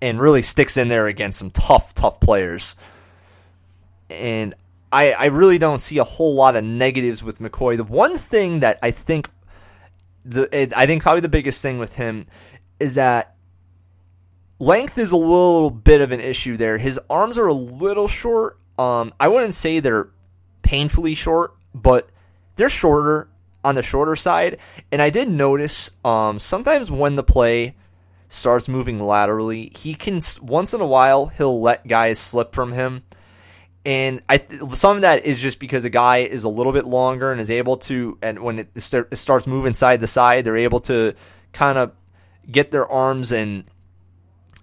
and 0.00 0.20
really 0.20 0.42
sticks 0.42 0.76
in 0.76 0.88
there 0.88 1.06
against 1.06 1.38
some 1.38 1.50
tough, 1.50 1.94
tough 1.94 2.20
players. 2.20 2.76
And 4.10 4.54
I, 4.96 5.10
I 5.10 5.24
really 5.26 5.58
don't 5.58 5.78
see 5.78 5.98
a 5.98 6.04
whole 6.04 6.34
lot 6.34 6.56
of 6.56 6.64
negatives 6.64 7.22
with 7.22 7.38
McCoy. 7.38 7.76
The 7.76 7.84
one 7.84 8.16
thing 8.16 8.60
that 8.60 8.78
I 8.82 8.92
think 8.92 9.28
the 10.24 10.48
I 10.74 10.86
think 10.86 11.02
probably 11.02 11.20
the 11.20 11.28
biggest 11.28 11.60
thing 11.60 11.78
with 11.78 11.94
him 11.94 12.26
is 12.80 12.94
that 12.94 13.36
length 14.58 14.96
is 14.96 15.12
a 15.12 15.16
little 15.18 15.68
bit 15.68 16.00
of 16.00 16.12
an 16.12 16.20
issue 16.20 16.56
there. 16.56 16.78
His 16.78 16.98
arms 17.10 17.36
are 17.36 17.46
a 17.46 17.52
little 17.52 18.08
short. 18.08 18.58
Um, 18.78 19.12
I 19.20 19.28
wouldn't 19.28 19.52
say 19.52 19.80
they're 19.80 20.08
painfully 20.62 21.14
short, 21.14 21.54
but 21.74 22.08
they're 22.56 22.70
shorter 22.70 23.28
on 23.62 23.74
the 23.74 23.82
shorter 23.82 24.16
side. 24.16 24.56
And 24.90 25.02
I 25.02 25.10
did 25.10 25.28
notice 25.28 25.90
um, 26.06 26.38
sometimes 26.38 26.90
when 26.90 27.16
the 27.16 27.22
play 27.22 27.76
starts 28.30 28.66
moving 28.66 28.98
laterally, 28.98 29.74
he 29.76 29.94
can 29.94 30.22
once 30.40 30.72
in 30.72 30.80
a 30.80 30.86
while 30.86 31.26
he'll 31.26 31.60
let 31.60 31.86
guys 31.86 32.18
slip 32.18 32.54
from 32.54 32.72
him. 32.72 33.02
And 33.86 34.20
I 34.28 34.44
some 34.74 34.96
of 34.96 35.02
that 35.02 35.26
is 35.26 35.40
just 35.40 35.60
because 35.60 35.84
a 35.84 35.90
guy 35.90 36.18
is 36.18 36.42
a 36.42 36.48
little 36.48 36.72
bit 36.72 36.86
longer 36.86 37.30
and 37.30 37.40
is 37.40 37.50
able 37.50 37.76
to, 37.76 38.18
and 38.20 38.40
when 38.40 38.58
it, 38.58 38.82
start, 38.82 39.10
it 39.12 39.16
starts 39.16 39.46
moving 39.46 39.74
side 39.74 40.00
to 40.00 40.08
side, 40.08 40.44
they're 40.44 40.56
able 40.56 40.80
to 40.80 41.14
kind 41.52 41.78
of 41.78 41.92
get 42.50 42.72
their 42.72 42.86
arms 42.86 43.30
and 43.30 43.62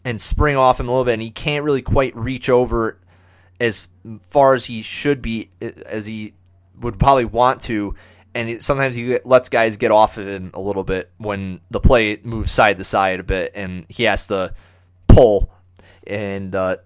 and 0.03 0.19
spring 0.19 0.57
off 0.57 0.77
him 0.77 0.89
a 0.89 0.91
little 0.91 1.05
bit, 1.05 1.13
and 1.13 1.21
he 1.21 1.31
can't 1.31 1.63
really 1.63 1.81
quite 1.81 2.13
reach 2.17 2.49
over 2.49 2.99
as 3.61 3.87
far 4.19 4.55
as 4.55 4.65
he 4.65 4.81
should 4.81 5.21
be, 5.21 5.51
as 5.61 6.05
he 6.05 6.33
would 6.81 6.99
probably 6.99 7.23
want 7.23 7.61
to. 7.61 7.95
And 8.35 8.49
it, 8.49 8.61
sometimes 8.61 8.93
he 8.93 9.19
lets 9.23 9.47
guys 9.47 9.77
get 9.77 9.91
off 9.91 10.17
of 10.17 10.27
him 10.27 10.51
a 10.53 10.59
little 10.59 10.83
bit 10.83 11.09
when 11.17 11.61
the 11.71 11.79
play 11.79 12.19
moves 12.23 12.51
side 12.51 12.75
to 12.77 12.83
side 12.83 13.21
a 13.21 13.23
bit, 13.23 13.53
and 13.55 13.85
he 13.87 14.03
has 14.03 14.27
to 14.27 14.53
pull. 15.07 15.49
And 16.05 16.53
uh, 16.53 16.77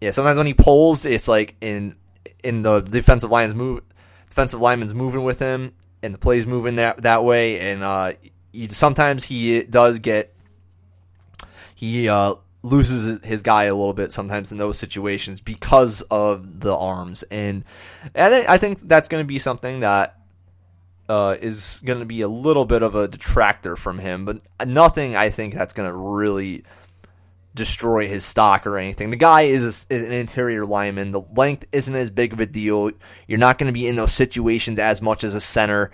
yeah, 0.00 0.10
sometimes 0.10 0.36
when 0.36 0.46
he 0.46 0.54
pulls, 0.54 1.04
it's 1.04 1.28
like 1.28 1.56
in 1.60 1.96
in 2.42 2.62
the 2.62 2.80
defensive 2.80 3.30
line's 3.30 3.54
move, 3.54 3.82
defensive 4.28 4.60
lineman's 4.60 4.94
moving 4.94 5.24
with 5.24 5.38
him, 5.38 5.72
and 6.02 6.14
the 6.14 6.18
play's 6.18 6.46
moving 6.46 6.76
that 6.76 7.02
that 7.02 7.24
way, 7.24 7.58
and 7.60 7.82
uh, 7.82 8.12
sometimes 8.68 9.24
he 9.24 9.62
does 9.62 9.98
get 9.98 10.34
he 11.74 12.08
uh, 12.08 12.34
loses 12.62 13.24
his 13.24 13.42
guy 13.42 13.64
a 13.64 13.74
little 13.74 13.94
bit 13.94 14.12
sometimes 14.12 14.52
in 14.52 14.58
those 14.58 14.78
situations 14.78 15.40
because 15.40 16.02
of 16.02 16.60
the 16.60 16.74
arms, 16.74 17.22
and 17.24 17.64
I 18.14 18.58
think 18.58 18.80
that's 18.80 19.08
going 19.08 19.22
to 19.22 19.26
be 19.26 19.38
something 19.38 19.80
that 19.80 20.18
uh, 21.08 21.36
is 21.40 21.80
going 21.84 22.00
to 22.00 22.04
be 22.04 22.20
a 22.20 22.28
little 22.28 22.64
bit 22.64 22.82
of 22.82 22.94
a 22.94 23.08
detractor 23.08 23.76
from 23.76 23.98
him, 23.98 24.24
but 24.24 24.40
nothing 24.66 25.16
I 25.16 25.30
think 25.30 25.54
that's 25.54 25.72
going 25.72 25.88
to 25.88 25.96
really 25.96 26.64
destroy 27.56 28.06
his 28.06 28.24
stock 28.24 28.66
or 28.66 28.78
anything. 28.78 29.10
The 29.10 29.16
guy 29.16 29.42
is 29.42 29.86
a, 29.90 29.94
an 29.94 30.12
interior 30.12 30.64
lineman. 30.64 31.10
The 31.10 31.22
length 31.34 31.66
isn't 31.72 31.94
as 31.94 32.10
big 32.10 32.32
of 32.32 32.40
a 32.40 32.46
deal. 32.46 32.92
You're 33.26 33.38
not 33.38 33.58
going 33.58 33.66
to 33.66 33.72
be 33.72 33.88
in 33.88 33.96
those 33.96 34.12
situations 34.12 34.78
as 34.78 35.02
much 35.02 35.24
as 35.24 35.34
a 35.34 35.40
center, 35.40 35.90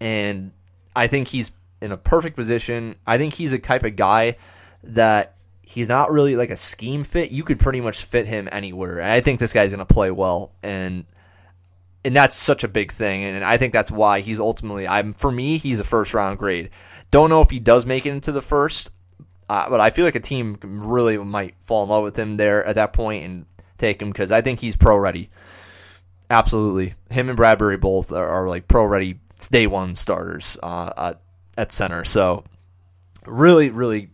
and 0.00 0.52
I 0.94 1.06
think 1.06 1.28
he's 1.28 1.52
in 1.80 1.92
a 1.92 1.96
perfect 1.96 2.36
position. 2.36 2.96
I 3.06 3.18
think 3.18 3.34
he's 3.34 3.52
a 3.52 3.58
type 3.58 3.84
of 3.84 3.96
guy 3.96 4.36
that 4.82 5.36
he's 5.62 5.88
not 5.88 6.12
really 6.12 6.36
like 6.36 6.50
a 6.50 6.56
scheme 6.56 7.04
fit. 7.04 7.30
You 7.30 7.44
could 7.44 7.60
pretty 7.60 7.80
much 7.80 8.04
fit 8.04 8.26
him 8.26 8.48
anywhere. 8.50 9.00
And 9.00 9.10
I 9.10 9.20
think 9.20 9.38
this 9.38 9.52
guy's 9.52 9.72
going 9.72 9.86
to 9.86 9.94
play 9.94 10.10
well, 10.10 10.52
and 10.62 11.06
and 12.04 12.14
that's 12.14 12.36
such 12.36 12.64
a 12.64 12.68
big 12.68 12.92
thing. 12.92 13.24
And 13.24 13.44
I 13.44 13.56
think 13.56 13.72
that's 13.72 13.90
why 13.90 14.20
he's 14.20 14.40
ultimately. 14.40 14.86
I'm 14.88 15.14
for 15.14 15.30
me, 15.30 15.58
he's 15.58 15.80
a 15.80 15.84
first 15.84 16.14
round 16.14 16.38
grade. 16.38 16.70
Don't 17.10 17.30
know 17.30 17.42
if 17.42 17.50
he 17.50 17.60
does 17.60 17.86
make 17.86 18.06
it 18.06 18.10
into 18.10 18.32
the 18.32 18.42
first, 18.42 18.90
uh, 19.48 19.68
but 19.70 19.80
I 19.80 19.90
feel 19.90 20.04
like 20.04 20.14
a 20.14 20.20
team 20.20 20.58
really 20.62 21.18
might 21.18 21.54
fall 21.62 21.84
in 21.84 21.88
love 21.88 22.04
with 22.04 22.18
him 22.18 22.36
there 22.36 22.64
at 22.64 22.76
that 22.76 22.92
point 22.92 23.24
and 23.24 23.46
take 23.78 24.00
him 24.00 24.10
because 24.10 24.32
I 24.32 24.40
think 24.42 24.60
he's 24.60 24.76
pro 24.76 24.96
ready. 24.96 25.30
Absolutely, 26.28 26.94
him 27.10 27.28
and 27.28 27.36
Bradbury 27.36 27.76
both 27.76 28.10
are, 28.12 28.26
are 28.26 28.48
like 28.48 28.66
pro 28.66 28.84
ready 28.84 29.20
day 29.50 29.66
one 29.66 29.94
starters 29.94 30.56
uh, 30.62 30.90
at, 30.96 31.20
at 31.56 31.72
center. 31.72 32.04
So 32.04 32.44
really, 33.24 33.70
really 33.70 34.10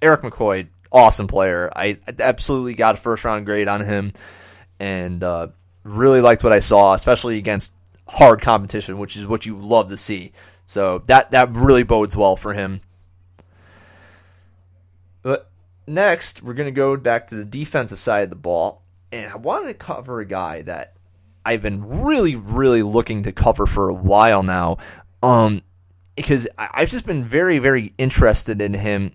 Erik 0.00 0.22
McCoy, 0.22 0.68
awesome 0.92 1.26
player. 1.26 1.72
I 1.74 1.98
absolutely 2.20 2.74
got 2.74 2.94
a 2.94 2.98
first 2.98 3.24
round 3.24 3.46
grade 3.46 3.68
on 3.68 3.80
him, 3.80 4.12
and 4.78 5.22
uh, 5.22 5.48
really 5.82 6.20
liked 6.20 6.44
what 6.44 6.52
I 6.52 6.60
saw, 6.60 6.94
especially 6.94 7.38
against 7.38 7.72
hard 8.06 8.42
competition, 8.42 8.98
which 8.98 9.16
is 9.16 9.26
what 9.26 9.46
you 9.46 9.56
love 9.58 9.88
to 9.88 9.96
see. 9.96 10.32
So 10.66 11.02
that 11.06 11.32
that 11.32 11.52
really 11.52 11.82
bodes 11.82 12.16
well 12.16 12.36
for 12.36 12.54
him. 12.54 12.80
Next, 15.86 16.42
we're 16.42 16.54
going 16.54 16.66
to 16.66 16.72
go 16.72 16.96
back 16.96 17.28
to 17.28 17.34
the 17.34 17.44
defensive 17.44 17.98
side 17.98 18.24
of 18.24 18.30
the 18.30 18.36
ball, 18.36 18.82
and 19.12 19.30
I 19.30 19.36
wanted 19.36 19.68
to 19.68 19.74
cover 19.74 20.20
a 20.20 20.26
guy 20.26 20.62
that 20.62 20.94
I've 21.44 21.62
been 21.62 22.02
really, 22.02 22.36
really 22.36 22.82
looking 22.82 23.24
to 23.24 23.32
cover 23.32 23.66
for 23.66 23.88
a 23.88 23.94
while 23.94 24.42
now. 24.42 24.78
Um, 25.22 25.62
because 26.16 26.46
I've 26.56 26.90
just 26.90 27.06
been 27.06 27.24
very, 27.24 27.58
very 27.58 27.92
interested 27.98 28.62
in 28.62 28.72
him 28.72 29.12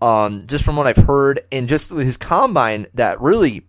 um, 0.00 0.46
just 0.46 0.64
from 0.64 0.76
what 0.76 0.86
I've 0.86 0.96
heard, 0.96 1.40
and 1.52 1.68
just 1.68 1.90
his 1.90 2.16
combine 2.16 2.86
that 2.94 3.20
really 3.20 3.66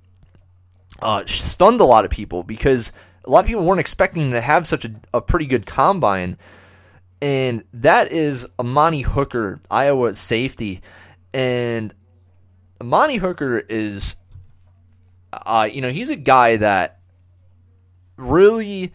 uh, 1.02 1.26
stunned 1.26 1.82
a 1.82 1.86
lot 1.86 2.06
of 2.06 2.12
people 2.12 2.44
because 2.44 2.92
a 3.24 3.30
lot 3.30 3.42
of 3.42 3.48
people 3.48 3.64
weren't 3.64 3.80
expecting 3.80 4.32
to 4.32 4.42
have 4.42 4.68
such 4.68 4.86
a, 4.86 4.92
a 5.14 5.22
pretty 5.22 5.46
good 5.46 5.66
combine. 5.66 6.38
And 7.22 7.64
that 7.74 8.12
is 8.12 8.46
Amani 8.60 9.02
Hooker, 9.02 9.60
Iowa 9.72 10.14
safety. 10.16 10.82
And 11.34 11.94
Monty 12.82 13.18
Hooker 13.18 13.60
is, 13.60 14.16
uh, 15.34 15.70
you 15.72 15.82
know, 15.82 15.92
he's 15.92 16.10
a 16.10 16.16
guy 16.16 16.58
that 16.58 17.00
really 18.16 18.94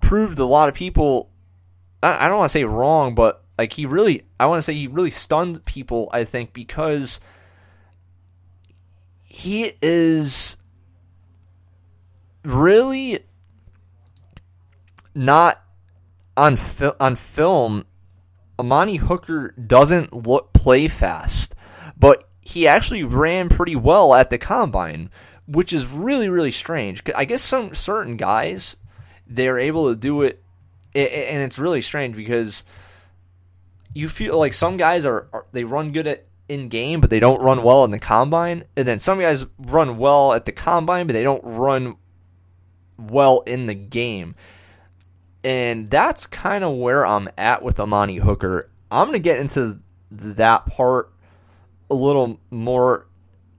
proved 0.00 0.38
a 0.38 0.44
lot 0.44 0.68
of 0.68 0.74
people, 0.74 1.30
I, 2.02 2.24
I 2.24 2.28
don't 2.28 2.38
want 2.38 2.50
to 2.50 2.52
say 2.52 2.64
wrong, 2.64 3.14
but 3.14 3.44
like 3.58 3.72
he 3.72 3.86
really, 3.86 4.22
I 4.38 4.46
want 4.46 4.58
to 4.58 4.62
say 4.62 4.74
he 4.74 4.86
really 4.86 5.10
stunned 5.10 5.64
people. 5.64 6.08
I 6.12 6.24
think 6.24 6.52
because 6.52 7.20
he 9.24 9.72
is 9.82 10.56
really 12.44 13.20
not 15.14 15.62
on 16.36 16.56
fi- 16.56 16.94
on 17.00 17.16
film. 17.16 17.84
Amani 18.58 18.96
Hooker 18.96 19.52
doesn't 19.52 20.12
look 20.12 20.52
play 20.52 20.88
fast, 20.88 21.54
but 21.96 22.28
he 22.40 22.66
actually 22.66 23.02
ran 23.02 23.48
pretty 23.48 23.76
well 23.76 24.14
at 24.14 24.30
the 24.30 24.38
combine, 24.38 25.10
which 25.46 25.72
is 25.72 25.86
really 25.86 26.28
really 26.28 26.50
strange. 26.50 27.02
I 27.14 27.24
guess 27.24 27.42
some 27.42 27.74
certain 27.74 28.16
guys 28.16 28.76
they're 29.26 29.58
able 29.58 29.90
to 29.90 29.96
do 29.96 30.22
it, 30.22 30.42
and 30.94 31.42
it's 31.42 31.58
really 31.58 31.82
strange 31.82 32.16
because 32.16 32.64
you 33.94 34.08
feel 34.08 34.38
like 34.38 34.54
some 34.54 34.76
guys 34.76 35.04
are, 35.04 35.28
are 35.32 35.46
they 35.52 35.64
run 35.64 35.92
good 35.92 36.06
at 36.06 36.24
in 36.48 36.68
game, 36.68 37.00
but 37.00 37.10
they 37.10 37.20
don't 37.20 37.42
run 37.42 37.62
well 37.62 37.84
in 37.84 37.90
the 37.90 37.98
combine, 37.98 38.64
and 38.74 38.88
then 38.88 38.98
some 38.98 39.20
guys 39.20 39.44
run 39.58 39.98
well 39.98 40.32
at 40.32 40.46
the 40.46 40.52
combine, 40.52 41.06
but 41.06 41.12
they 41.12 41.22
don't 41.22 41.44
run 41.44 41.96
well 42.98 43.40
in 43.40 43.66
the 43.66 43.74
game. 43.74 44.34
And 45.44 45.90
that's 45.90 46.26
kind 46.26 46.64
of 46.64 46.76
where 46.76 47.06
I'm 47.06 47.28
at 47.38 47.62
with 47.62 47.78
Amani 47.80 48.16
Hooker. 48.16 48.68
I'm 48.90 49.06
going 49.06 49.14
to 49.14 49.20
get 49.20 49.38
into 49.38 49.80
that 50.10 50.66
part 50.66 51.12
a 51.90 51.94
little 51.94 52.40
more 52.50 53.06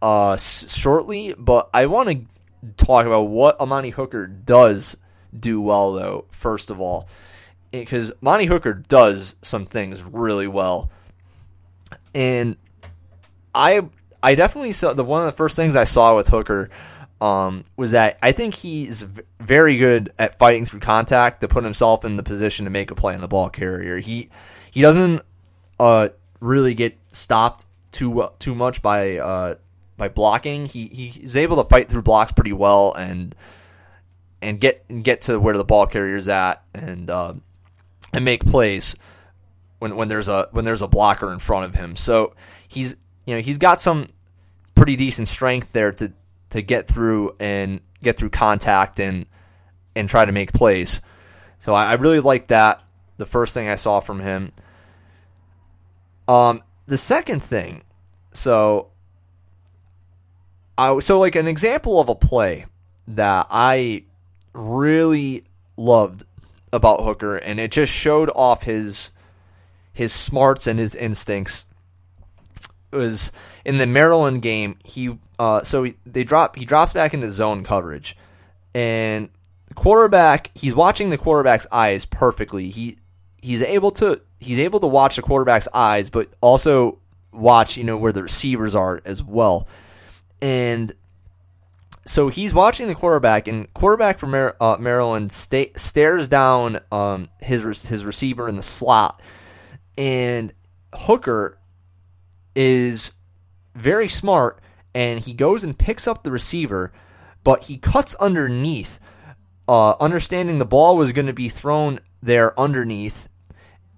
uh, 0.01 0.37
shortly, 0.37 1.33
but 1.37 1.69
I 1.73 1.85
want 1.85 2.09
to 2.09 2.75
talk 2.77 3.05
about 3.05 3.23
what 3.23 3.59
Amani 3.59 3.89
Hooker 3.89 4.27
does 4.27 4.97
do 5.37 5.61
well, 5.61 5.93
though, 5.93 6.25
first 6.31 6.69
of 6.69 6.79
all. 6.79 7.07
Because 7.71 8.11
Amani 8.21 8.45
Hooker 8.45 8.73
does 8.73 9.35
some 9.41 9.65
things 9.65 10.03
really 10.03 10.47
well. 10.47 10.89
And 12.13 12.57
I 13.53 13.87
I 14.21 14.35
definitely 14.35 14.71
saw 14.73 14.93
the 14.93 15.03
one 15.03 15.21
of 15.21 15.27
the 15.27 15.37
first 15.37 15.55
things 15.55 15.75
I 15.75 15.83
saw 15.83 16.15
with 16.15 16.27
Hooker 16.27 16.69
um, 17.21 17.65
was 17.75 17.91
that 17.91 18.17
I 18.21 18.31
think 18.31 18.55
he's 18.55 19.03
very 19.39 19.77
good 19.77 20.13
at 20.17 20.37
fighting 20.37 20.65
through 20.65 20.79
contact 20.79 21.41
to 21.41 21.47
put 21.47 21.63
himself 21.63 22.05
in 22.05 22.15
the 22.15 22.23
position 22.23 22.65
to 22.65 22.71
make 22.71 22.91
a 22.91 22.95
play 22.95 23.13
on 23.13 23.21
the 23.21 23.27
ball 23.27 23.49
carrier. 23.49 23.97
He 23.99 24.29
he 24.71 24.81
doesn't 24.81 25.21
uh, 25.79 26.09
really 26.39 26.73
get 26.73 26.97
stopped 27.11 27.65
too 27.91 28.29
too 28.39 28.55
much 28.55 28.81
by 28.81 29.17
uh, 29.17 29.55
by 29.97 30.07
blocking. 30.07 30.65
He 30.65 30.87
he's 30.87 31.35
able 31.35 31.61
to 31.61 31.69
fight 31.69 31.89
through 31.89 32.03
blocks 32.03 32.31
pretty 32.31 32.53
well 32.53 32.93
and 32.93 33.35
and 34.41 34.59
get 34.59 34.85
and 34.89 35.03
get 35.03 35.21
to 35.21 35.39
where 35.39 35.57
the 35.57 35.65
ball 35.65 35.87
carrier's 35.87 36.27
at 36.27 36.63
and 36.73 37.09
uh, 37.09 37.33
and 38.13 38.25
make 38.25 38.45
plays 38.45 38.95
when 39.79 39.95
when 39.95 40.07
there's 40.07 40.27
a 40.27 40.47
when 40.51 40.65
there's 40.65 40.81
a 40.81 40.87
blocker 40.87 41.31
in 41.33 41.39
front 41.39 41.65
of 41.65 41.75
him. 41.75 41.95
So 41.95 42.33
he's 42.67 42.95
you 43.25 43.35
know 43.35 43.41
he's 43.41 43.57
got 43.57 43.81
some 43.81 44.09
pretty 44.75 44.95
decent 44.95 45.27
strength 45.27 45.73
there 45.73 45.91
to 45.91 46.13
to 46.51 46.61
get 46.61 46.87
through 46.87 47.35
and 47.39 47.79
get 48.01 48.17
through 48.17 48.29
contact 48.29 48.99
and 48.99 49.25
and 49.95 50.09
try 50.09 50.25
to 50.25 50.31
make 50.31 50.53
plays. 50.53 51.01
So 51.59 51.73
I, 51.73 51.91
I 51.91 51.93
really 51.95 52.19
like 52.19 52.47
that. 52.47 52.81
The 53.17 53.25
first 53.25 53.53
thing 53.53 53.67
I 53.67 53.75
saw 53.75 53.99
from 53.99 54.21
him. 54.21 54.51
Um, 56.27 56.63
the 56.85 56.97
second 56.97 57.43
thing, 57.43 57.83
so 58.33 58.91
I 60.77 60.99
so 60.99 61.19
like 61.19 61.35
an 61.35 61.47
example 61.47 61.99
of 61.99 62.07
a 62.07 62.15
play 62.15 62.65
that 63.07 63.47
I 63.49 64.03
really 64.53 65.43
loved 65.75 66.23
about 66.71 67.03
Hooker, 67.03 67.35
and 67.35 67.59
it 67.59 67.71
just 67.71 67.91
showed 67.91 68.29
off 68.29 68.63
his 68.63 69.11
his 69.91 70.13
smarts 70.13 70.67
and 70.67 70.79
his 70.79 70.95
instincts. 70.95 71.65
was 72.91 73.31
in 73.65 73.77
the 73.77 73.87
Maryland 73.87 74.41
game. 74.41 74.77
He 74.85 75.17
uh, 75.39 75.63
so 75.63 75.83
he, 75.83 75.95
they 76.05 76.23
drop 76.23 76.55
he 76.55 76.65
drops 76.65 76.93
back 76.93 77.13
into 77.13 77.29
zone 77.29 77.63
coverage, 77.63 78.15
and 78.75 79.29
quarterback 79.73 80.51
he's 80.53 80.75
watching 80.75 81.09
the 81.09 81.17
quarterback's 81.17 81.65
eyes 81.71 82.05
perfectly. 82.05 82.69
He 82.69 82.97
he's 83.41 83.61
able 83.61 83.91
to 83.91 84.21
he's 84.39 84.59
able 84.59 84.79
to 84.81 84.87
watch 84.87 85.15
the 85.15 85.21
quarterback's 85.21 85.69
eyes, 85.73 86.09
but 86.09 86.29
also 86.41 86.99
watch 87.31 87.77
you 87.77 87.83
know 87.83 87.97
where 87.97 88.11
the 88.11 88.21
receivers 88.21 88.75
are 88.75 89.01
as 89.05 89.23
well, 89.23 89.67
and 90.41 90.93
so 92.05 92.29
he's 92.29 92.53
watching 92.53 92.87
the 92.87 92.95
quarterback, 92.95 93.47
and 93.47 93.71
quarterback 93.73 94.19
from 94.19 94.31
Mar- 94.31 94.55
uh, 94.59 94.77
Maryland 94.79 95.31
sta- 95.31 95.71
stares 95.77 96.27
down 96.27 96.79
um, 96.91 97.29
his 97.39 97.63
re- 97.63 97.73
his 97.73 98.03
receiver 98.03 98.49
in 98.49 98.55
the 98.55 98.63
slot, 98.63 99.21
and 99.97 100.51
Hooker 100.93 101.57
is 102.55 103.13
very 103.75 104.09
smart, 104.09 104.59
and 104.93 105.19
he 105.19 105.33
goes 105.33 105.63
and 105.63 105.77
picks 105.77 106.07
up 106.07 106.23
the 106.23 106.31
receiver, 106.31 106.91
but 107.43 107.65
he 107.65 107.77
cuts 107.77 108.15
underneath, 108.15 108.99
uh, 109.67 109.91
understanding 109.99 110.57
the 110.57 110.65
ball 110.65 110.97
was 110.97 111.11
going 111.11 111.27
to 111.27 111.33
be 111.33 111.49
thrown 111.49 111.99
there 112.21 112.59
underneath, 112.59 113.29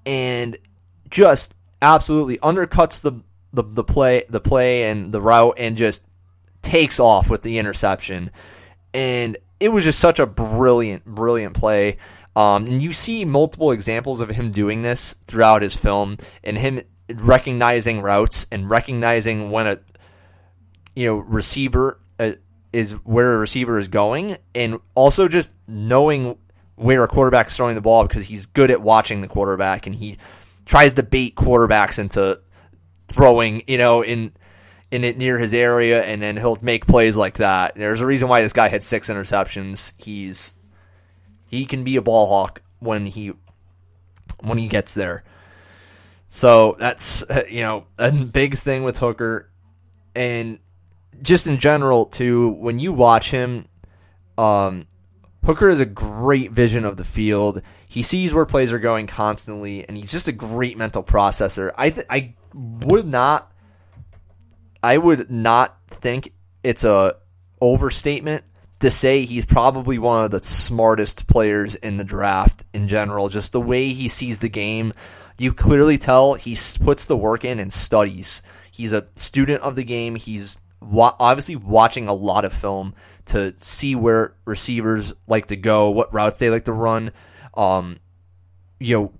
and 0.05 0.57
just 1.09 1.53
absolutely 1.81 2.37
undercuts 2.39 3.01
the, 3.01 3.13
the 3.53 3.63
the 3.63 3.83
play 3.83 4.23
the 4.29 4.39
play 4.39 4.83
and 4.83 5.11
the 5.11 5.21
route, 5.21 5.55
and 5.57 5.77
just 5.77 6.03
takes 6.61 6.99
off 6.99 7.29
with 7.29 7.41
the 7.41 7.57
interception. 7.57 8.31
And 8.93 9.37
it 9.59 9.69
was 9.69 9.83
just 9.83 9.99
such 9.99 10.19
a 10.19 10.25
brilliant, 10.25 11.05
brilliant 11.05 11.55
play. 11.55 11.97
Um, 12.35 12.65
and 12.65 12.81
you 12.81 12.93
see 12.93 13.25
multiple 13.25 13.71
examples 13.71 14.21
of 14.21 14.29
him 14.29 14.51
doing 14.51 14.81
this 14.81 15.15
throughout 15.27 15.61
his 15.61 15.75
film, 15.75 16.17
and 16.43 16.57
him 16.57 16.81
recognizing 17.09 18.01
routes 18.01 18.47
and 18.51 18.69
recognizing 18.69 19.51
when 19.51 19.67
a 19.67 19.79
you 20.95 21.05
know 21.05 21.15
receiver 21.15 21.99
uh, 22.19 22.33
is 22.73 22.93
where 23.03 23.33
a 23.33 23.37
receiver 23.37 23.77
is 23.77 23.87
going, 23.87 24.37
and 24.55 24.79
also 24.95 25.27
just 25.27 25.51
knowing 25.67 26.37
where 26.75 27.03
a 27.03 27.07
quarterback 27.07 27.47
is 27.47 27.57
throwing 27.57 27.75
the 27.75 27.81
ball 27.81 28.07
because 28.07 28.25
he's 28.25 28.47
good 28.47 28.71
at 28.71 28.81
watching 28.81 29.21
the 29.21 29.27
quarterback 29.27 29.85
and 29.85 29.95
he 29.95 30.17
tries 30.65 30.95
to 30.95 31.03
bait 31.03 31.35
quarterbacks 31.35 31.99
into 31.99 32.41
throwing, 33.07 33.63
you 33.67 33.77
know, 33.77 34.03
in 34.03 34.31
in 34.89 35.03
it 35.05 35.17
near 35.17 35.37
his 35.37 35.53
area, 35.53 36.03
and 36.03 36.21
then 36.21 36.35
he'll 36.35 36.57
make 36.61 36.85
plays 36.85 37.15
like 37.15 37.37
that. 37.37 37.75
There's 37.75 38.01
a 38.01 38.05
reason 38.05 38.27
why 38.27 38.41
this 38.41 38.53
guy 38.53 38.67
had 38.67 38.83
six 38.83 39.09
interceptions. 39.09 39.93
He's 39.97 40.53
he 41.45 41.65
can 41.65 41.83
be 41.83 41.95
a 41.95 42.01
ball 42.01 42.27
hawk 42.27 42.61
when 42.79 43.05
he 43.05 43.33
when 44.41 44.57
he 44.57 44.67
gets 44.67 44.93
there. 44.93 45.23
So 46.29 46.75
that's 46.79 47.23
you 47.49 47.61
know 47.61 47.85
a 47.97 48.11
big 48.11 48.57
thing 48.57 48.83
with 48.83 48.97
Hooker, 48.97 49.49
and 50.15 50.59
just 51.21 51.47
in 51.47 51.57
general 51.57 52.05
too. 52.05 52.49
When 52.49 52.79
you 52.79 52.93
watch 52.93 53.31
him, 53.31 53.67
um, 54.37 54.87
Hooker 55.45 55.69
has 55.69 55.79
a 55.79 55.85
great 55.85 56.51
vision 56.51 56.85
of 56.85 56.97
the 56.97 57.03
field. 57.03 57.61
He 57.87 58.03
sees 58.03 58.33
where 58.33 58.45
plays 58.45 58.71
are 58.71 58.79
going 58.79 59.07
constantly, 59.07 59.87
and 59.87 59.97
he's 59.97 60.11
just 60.11 60.27
a 60.27 60.33
great 60.33 60.77
mental 60.77 61.03
processor. 61.03 61.71
I 61.75 61.89
th- 61.89 62.07
I 62.09 62.35
would 62.53 63.07
not 63.07 63.51
I 64.83 64.97
would 64.97 65.29
not 65.29 65.77
think 65.87 66.33
it's 66.63 66.83
a 66.83 67.15
overstatement 67.59 68.43
to 68.79 68.89
say 68.89 69.25
he's 69.25 69.45
probably 69.45 69.99
one 69.99 70.25
of 70.25 70.31
the 70.31 70.43
smartest 70.43 71.27
players 71.27 71.75
in 71.75 71.97
the 71.97 72.03
draft 72.03 72.65
in 72.73 72.87
general. 72.87 73.29
Just 73.29 73.51
the 73.51 73.61
way 73.61 73.93
he 73.93 74.07
sees 74.07 74.39
the 74.39 74.49
game, 74.49 74.93
you 75.37 75.53
clearly 75.53 75.97
tell 75.97 76.33
he 76.33 76.57
puts 76.79 77.05
the 77.05 77.17
work 77.17 77.45
in 77.45 77.59
and 77.59 77.71
studies. 77.71 78.41
He's 78.71 78.93
a 78.93 79.07
student 79.15 79.61
of 79.61 79.75
the 79.75 79.83
game. 79.83 80.15
He's 80.15 80.57
wa- 80.81 81.15
obviously 81.19 81.55
watching 81.55 82.07
a 82.07 82.13
lot 82.13 82.45
of 82.45 82.53
film 82.53 82.95
to 83.25 83.53
see 83.61 83.95
where 83.95 84.35
receivers 84.45 85.13
like 85.27 85.47
to 85.47 85.55
go, 85.55 85.91
what 85.91 86.13
routes 86.13 86.39
they 86.39 86.49
like 86.49 86.65
to 86.65 86.73
run. 86.73 87.11
Um, 87.53 87.99
you 88.79 88.97
know, 88.97 89.13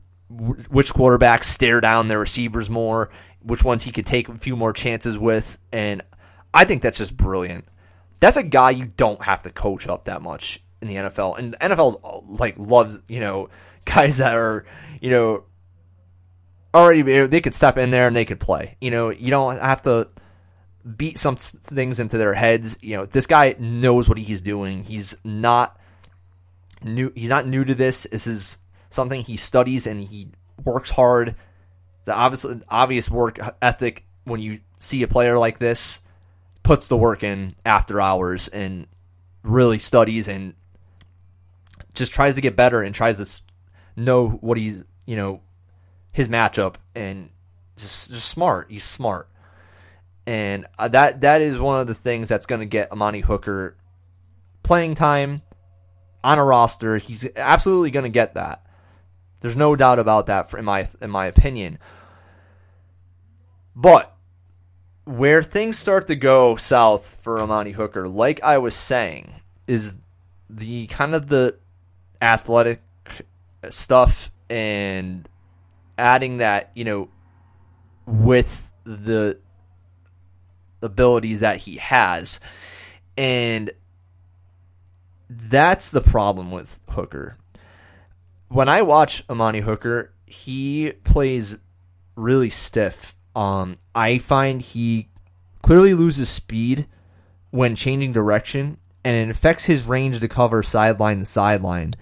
which 0.69 0.93
quarterbacks 0.93 1.43
stare 1.43 1.81
down 1.81 2.07
their 2.07 2.19
receivers 2.19 2.69
more 2.69 3.11
which 3.43 3.63
ones 3.63 3.83
he 3.83 3.91
could 3.91 4.05
take 4.05 4.29
a 4.29 4.37
few 4.37 4.55
more 4.55 4.73
chances 4.73 5.17
with, 5.17 5.57
and 5.71 6.01
I 6.53 6.65
think 6.65 6.81
that's 6.81 6.97
just 6.97 7.15
brilliant. 7.17 7.65
That's 8.19 8.37
a 8.37 8.43
guy 8.43 8.71
you 8.71 8.85
don't 8.85 9.21
have 9.21 9.41
to 9.43 9.49
coach 9.49 9.87
up 9.87 10.05
that 10.05 10.21
much 10.21 10.63
in 10.81 10.87
the 10.87 10.95
NFL, 10.95 11.39
and 11.39 11.53
the 11.53 11.57
NFL's 11.57 11.97
like 12.39 12.55
loves 12.57 12.99
you 13.07 13.19
know 13.19 13.49
guys 13.85 14.17
that 14.17 14.35
are 14.35 14.65
you 15.01 15.09
know 15.09 15.43
already 16.73 17.01
they 17.27 17.41
could 17.41 17.53
step 17.53 17.77
in 17.77 17.91
there 17.91 18.07
and 18.07 18.15
they 18.15 18.25
could 18.25 18.39
play. 18.39 18.77
You 18.79 18.91
know, 18.91 19.09
you 19.09 19.29
don't 19.29 19.59
have 19.59 19.81
to 19.83 20.07
beat 20.97 21.17
some 21.17 21.35
things 21.37 21.99
into 21.99 22.17
their 22.17 22.33
heads. 22.33 22.77
You 22.81 22.97
know, 22.97 23.05
this 23.05 23.27
guy 23.27 23.55
knows 23.59 24.09
what 24.09 24.17
he's 24.17 24.41
doing. 24.41 24.83
He's 24.83 25.15
not 25.23 25.79
new. 26.83 27.11
He's 27.15 27.29
not 27.29 27.47
new 27.47 27.63
to 27.63 27.75
this. 27.75 28.07
This 28.11 28.27
is 28.27 28.59
something 28.89 29.23
he 29.23 29.37
studies 29.37 29.87
and 29.87 30.03
he 30.03 30.27
works 30.63 30.91
hard 30.91 31.35
the 32.03 32.13
obvious 32.13 32.45
obvious 32.69 33.09
work 33.09 33.39
ethic 33.61 34.05
when 34.23 34.41
you 34.41 34.59
see 34.79 35.03
a 35.03 35.07
player 35.07 35.37
like 35.37 35.59
this 35.59 36.01
puts 36.63 36.87
the 36.87 36.97
work 36.97 37.23
in 37.23 37.55
after 37.65 38.01
hours 38.01 38.47
and 38.47 38.87
really 39.43 39.79
studies 39.79 40.27
and 40.27 40.53
just 41.93 42.11
tries 42.11 42.35
to 42.35 42.41
get 42.41 42.55
better 42.55 42.81
and 42.81 42.93
tries 42.93 43.17
to 43.17 43.41
know 43.95 44.29
what 44.29 44.57
he's 44.57 44.83
you 45.05 45.15
know 45.15 45.41
his 46.11 46.27
matchup 46.27 46.75
and 46.95 47.29
just 47.77 48.11
just 48.11 48.27
smart. 48.27 48.67
He's 48.69 48.83
smart, 48.83 49.29
and 50.25 50.65
uh, 50.77 50.87
that 50.89 51.21
that 51.21 51.41
is 51.41 51.59
one 51.59 51.79
of 51.79 51.87
the 51.87 51.95
things 51.95 52.29
that's 52.29 52.45
going 52.45 52.61
to 52.61 52.65
get 52.65 52.91
Amani 52.91 53.21
Hooker 53.21 53.75
playing 54.63 54.95
time 54.95 55.41
on 56.23 56.39
a 56.39 56.43
roster. 56.43 56.97
He's 56.97 57.27
absolutely 57.35 57.91
going 57.91 58.03
to 58.03 58.09
get 58.09 58.35
that. 58.35 58.65
There's 59.39 59.55
no 59.55 59.75
doubt 59.75 59.99
about 59.99 60.27
that, 60.27 60.49
for, 60.49 60.57
in 60.59 60.65
my 60.65 60.87
in 61.01 61.09
my 61.09 61.25
opinion. 61.25 61.79
But 63.75 64.15
where 65.05 65.41
things 65.41 65.79
start 65.79 66.07
to 66.07 66.15
go 66.15 66.55
south 66.55 67.17
for 67.21 67.39
Amani 67.39 67.71
Hooker, 67.71 68.07
like 68.07 68.43
I 68.43 68.59
was 68.59 68.75
saying, 68.75 69.41
is 69.65 69.97
the 70.49 70.87
kind 70.87 71.15
of 71.15 71.27
the 71.27 71.57
athletic 72.21 72.81
stuff 73.69 74.29
and 74.49 75.27
adding 75.97 76.37
that, 76.37 76.71
you 76.75 76.83
know, 76.83 77.09
with 78.05 78.71
the 78.83 79.39
abilities 80.81 81.41
that 81.41 81.57
he 81.57 81.77
has. 81.77 82.39
And 83.17 83.71
that's 85.29 85.91
the 85.91 86.01
problem 86.01 86.51
with 86.51 86.79
Hooker. 86.89 87.37
When 88.47 88.67
I 88.67 88.81
watch 88.81 89.23
Amani 89.29 89.61
Hooker, 89.61 90.13
he 90.25 90.93
plays 91.03 91.55
really 92.15 92.49
stiff. 92.49 93.15
Um, 93.35 93.77
I 93.95 94.17
find 94.17 94.61
he 94.61 95.09
clearly 95.61 95.93
loses 95.93 96.29
speed 96.29 96.87
when 97.51 97.75
changing 97.75 98.11
direction, 98.11 98.77
and 99.03 99.15
it 99.15 99.29
affects 99.29 99.65
his 99.65 99.85
range 99.85 100.19
to 100.19 100.27
cover 100.27 100.63
sideline 100.63 101.19
to 101.19 101.25
sideline. 101.25 101.93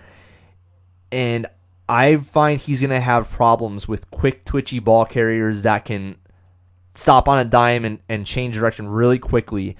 And 1.11 1.47
I 1.87 2.17
find 2.17 2.59
he's 2.59 2.81
going 2.81 2.91
to 2.91 2.99
have 2.99 3.31
problems 3.31 3.87
with 3.87 4.11
quick, 4.11 4.45
twitchy 4.45 4.79
ball 4.79 5.05
carriers 5.05 5.63
that 5.63 5.85
can 5.85 6.17
stop 6.99 7.27
on 7.27 7.39
a 7.39 7.45
dime 7.45 7.85
and, 7.85 7.99
and 8.09 8.25
change 8.25 8.55
direction 8.55 8.87
really 8.87 9.19
quickly. 9.19 9.77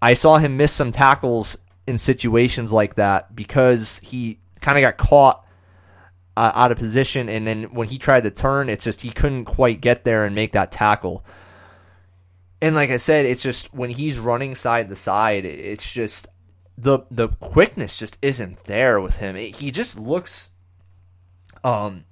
I 0.00 0.14
saw 0.14 0.38
him 0.38 0.56
miss 0.56 0.72
some 0.72 0.92
tackles 0.92 1.58
in 1.86 1.98
situations 1.98 2.72
like 2.72 2.94
that 2.96 3.34
because 3.34 3.98
he 3.98 4.38
kind 4.60 4.78
of 4.78 4.82
got 4.82 4.96
caught 4.96 5.46
uh, 6.36 6.52
out 6.54 6.72
of 6.72 6.78
position, 6.78 7.28
and 7.28 7.46
then 7.46 7.74
when 7.74 7.88
he 7.88 7.98
tried 7.98 8.24
to 8.24 8.30
turn, 8.30 8.68
it's 8.68 8.84
just 8.84 9.02
he 9.02 9.10
couldn't 9.10 9.46
quite 9.46 9.80
get 9.80 10.04
there 10.04 10.24
and 10.24 10.34
make 10.34 10.52
that 10.52 10.70
tackle. 10.70 11.24
And 12.60 12.74
like 12.74 12.90
I 12.90 12.96
said, 12.96 13.26
it's 13.26 13.42
just 13.42 13.72
when 13.72 13.90
he's 13.90 14.18
running 14.18 14.54
side 14.54 14.88
to 14.88 14.96
side, 14.96 15.44
it's 15.44 15.90
just 15.90 16.26
the 16.76 17.00
the 17.10 17.28
quickness 17.28 17.98
just 17.98 18.18
isn't 18.20 18.64
there 18.64 19.00
with 19.00 19.16
him. 19.16 19.36
It, 19.36 19.56
he 19.56 19.70
just 19.70 19.98
looks, 19.98 20.50
um, 21.64 22.04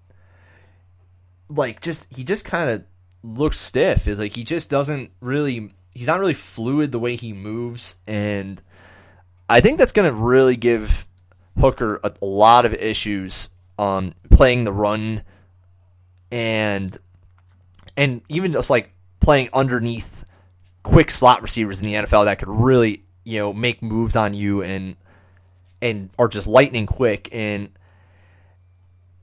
like 1.49 1.81
just 1.81 2.07
he 2.14 2.25
just 2.25 2.44
kind 2.44 2.70
of 2.70 2.85
looks 3.25 3.59
stiff. 3.59 4.07
Is 4.07 4.19
like 4.19 4.37
he 4.37 4.45
just 4.45 4.71
doesn't 4.71 5.11
really. 5.21 5.71
He's 5.93 6.07
not 6.07 6.21
really 6.21 6.35
fluid 6.35 6.93
the 6.93 6.99
way 6.99 7.17
he 7.17 7.33
moves, 7.33 7.97
and 8.07 8.61
I 9.49 9.61
think 9.61 9.79
that's 9.79 9.93
going 9.93 10.11
to 10.11 10.15
really 10.15 10.57
give 10.57 11.07
Hooker 11.59 12.01
a, 12.03 12.13
a 12.21 12.27
lot 12.27 12.67
of 12.67 12.75
issues 12.75 13.49
um, 13.79 14.15
playing 14.31 14.65
the 14.65 14.73
run 14.73 15.23
and 16.31 16.97
and 17.97 18.23
even 18.29 18.53
just 18.53 18.71
like 18.71 18.93
playing 19.21 19.49
underneath 19.53 20.25
quick 20.83 21.11
slot 21.11 21.43
receivers 21.43 21.81
in 21.81 21.87
the 21.87 21.95
NFL 21.95 22.25
that 22.25 22.39
could 22.39 22.49
really 22.49 23.05
you 23.25 23.39
know 23.39 23.53
make 23.53 23.83
moves 23.83 24.17
on 24.17 24.35
you 24.35 24.63
and 24.63 24.97
and 25.81 26.11
are 26.19 26.29
just 26.29 26.47
lightning 26.47 26.87
quick 26.87 27.29
and 27.33 27.71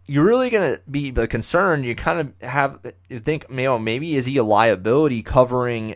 you're 0.08 0.26
really 0.26 0.50
going 0.50 0.76
to 0.76 0.82
be 0.90 1.12
the 1.12 1.28
concern. 1.28 1.84
You 1.84 1.96
kind 1.96 2.20
of 2.20 2.50
have 2.50 2.80
you 3.10 3.20
think 3.20 3.46
you 3.50 3.56
know 3.56 3.80
maybe 3.80 4.16
is 4.16 4.26
he 4.26 4.38
a 4.38 4.44
liability 4.44 5.24
covering 5.24 5.96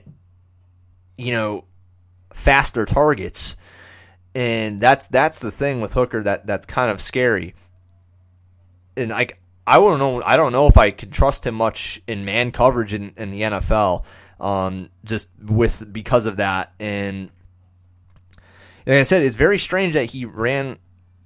you 1.17 1.31
know 1.31 1.65
faster 2.33 2.85
targets? 2.85 3.57
And 4.33 4.81
that's 4.81 5.07
that's 5.07 5.39
the 5.39 5.51
thing 5.51 5.81
with 5.81 5.93
Hooker 5.93 6.21
that 6.23 6.45
that's 6.45 6.65
kind 6.65 6.91
of 6.91 7.01
scary. 7.01 7.55
And 8.97 9.11
I 9.11 9.27
I 9.65 9.75
don't 9.75 9.99
know 9.99 10.21
I 10.23 10.37
don't 10.37 10.51
know 10.51 10.67
if 10.67 10.77
I 10.77 10.91
could 10.91 11.11
trust 11.11 11.47
him 11.47 11.55
much 11.55 12.01
in 12.07 12.25
man 12.25 12.51
coverage 12.51 12.93
in, 12.93 13.13
in 13.17 13.31
the 13.31 13.41
NFL 13.41 14.05
um, 14.39 14.89
just 15.03 15.29
with 15.41 15.91
because 15.91 16.25
of 16.25 16.37
that. 16.37 16.73
And 16.79 17.31
like 18.85 18.97
I 18.97 19.03
said 19.03 19.23
it's 19.23 19.35
very 19.35 19.57
strange 19.57 19.93
that 19.95 20.05
he 20.05 20.25
ran 20.25 20.77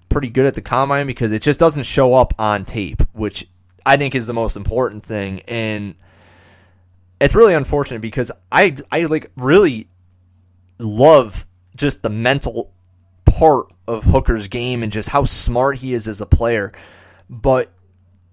pretty 0.09 0.29
good 0.29 0.45
at 0.45 0.55
the 0.55 0.61
combine 0.61 1.07
because 1.07 1.31
it 1.31 1.41
just 1.41 1.59
doesn't 1.59 1.83
show 1.83 2.13
up 2.13 2.33
on 2.39 2.65
tape 2.65 3.01
which 3.13 3.47
I 3.85 3.97
think 3.97 4.15
is 4.15 4.27
the 4.27 4.33
most 4.33 4.57
important 4.57 5.03
thing 5.03 5.41
and 5.41 5.95
it's 7.19 7.35
really 7.35 7.53
unfortunate 7.53 8.01
because 8.01 8.31
I 8.51 8.75
I 8.91 9.03
like 9.03 9.31
really 9.37 9.87
love 10.77 11.45
just 11.75 12.01
the 12.01 12.09
mental 12.09 12.71
part 13.25 13.67
of 13.87 14.03
Hooker's 14.03 14.47
game 14.47 14.83
and 14.83 14.91
just 14.91 15.09
how 15.09 15.23
smart 15.23 15.77
he 15.77 15.93
is 15.93 16.07
as 16.07 16.21
a 16.21 16.25
player. 16.25 16.71
But 17.29 17.71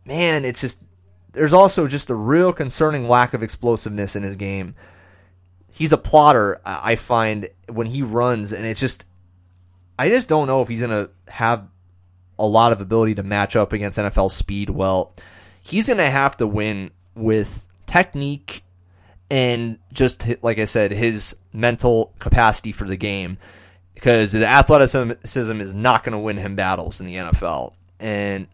man, 0.04 0.44
it's 0.44 0.60
just 0.60 0.82
there's 1.32 1.52
also 1.52 1.86
just 1.86 2.10
a 2.10 2.14
real 2.14 2.52
concerning 2.52 3.08
lack 3.08 3.34
of 3.34 3.42
explosiveness 3.42 4.16
in 4.16 4.22
his 4.22 4.36
game. 4.36 4.74
He's 5.70 5.92
a 5.92 5.98
plotter, 5.98 6.58
I 6.64 6.96
find, 6.96 7.50
when 7.68 7.86
he 7.86 8.00
runs, 8.00 8.54
and 8.54 8.64
it's 8.64 8.80
just 8.80 9.06
I 9.98 10.08
just 10.08 10.28
don't 10.28 10.46
know 10.46 10.62
if 10.62 10.68
he's 10.68 10.80
gonna 10.80 11.10
have 11.28 11.66
a 12.38 12.46
lot 12.46 12.72
of 12.72 12.80
ability 12.80 13.14
to 13.16 13.22
match 13.22 13.56
up 13.56 13.72
against 13.72 13.98
NFL 13.98 14.30
speed 14.30 14.70
well. 14.70 15.14
He's 15.62 15.88
gonna 15.88 16.10
have 16.10 16.36
to 16.38 16.46
win 16.46 16.90
with 17.14 17.66
technique 17.86 18.62
and 19.30 19.78
just 19.92 20.26
like 20.42 20.58
I 20.58 20.64
said, 20.64 20.92
his 20.92 21.36
mental 21.52 22.12
capacity 22.18 22.72
for 22.72 22.84
the 22.84 22.96
game 22.96 23.38
because 23.94 24.32
the 24.32 24.46
athleticism 24.46 25.60
is 25.60 25.74
not 25.74 26.04
going 26.04 26.12
to 26.12 26.18
win 26.18 26.36
him 26.36 26.54
battles 26.54 27.00
in 27.00 27.06
the 27.06 27.16
NFL. 27.16 27.72
And 27.98 28.46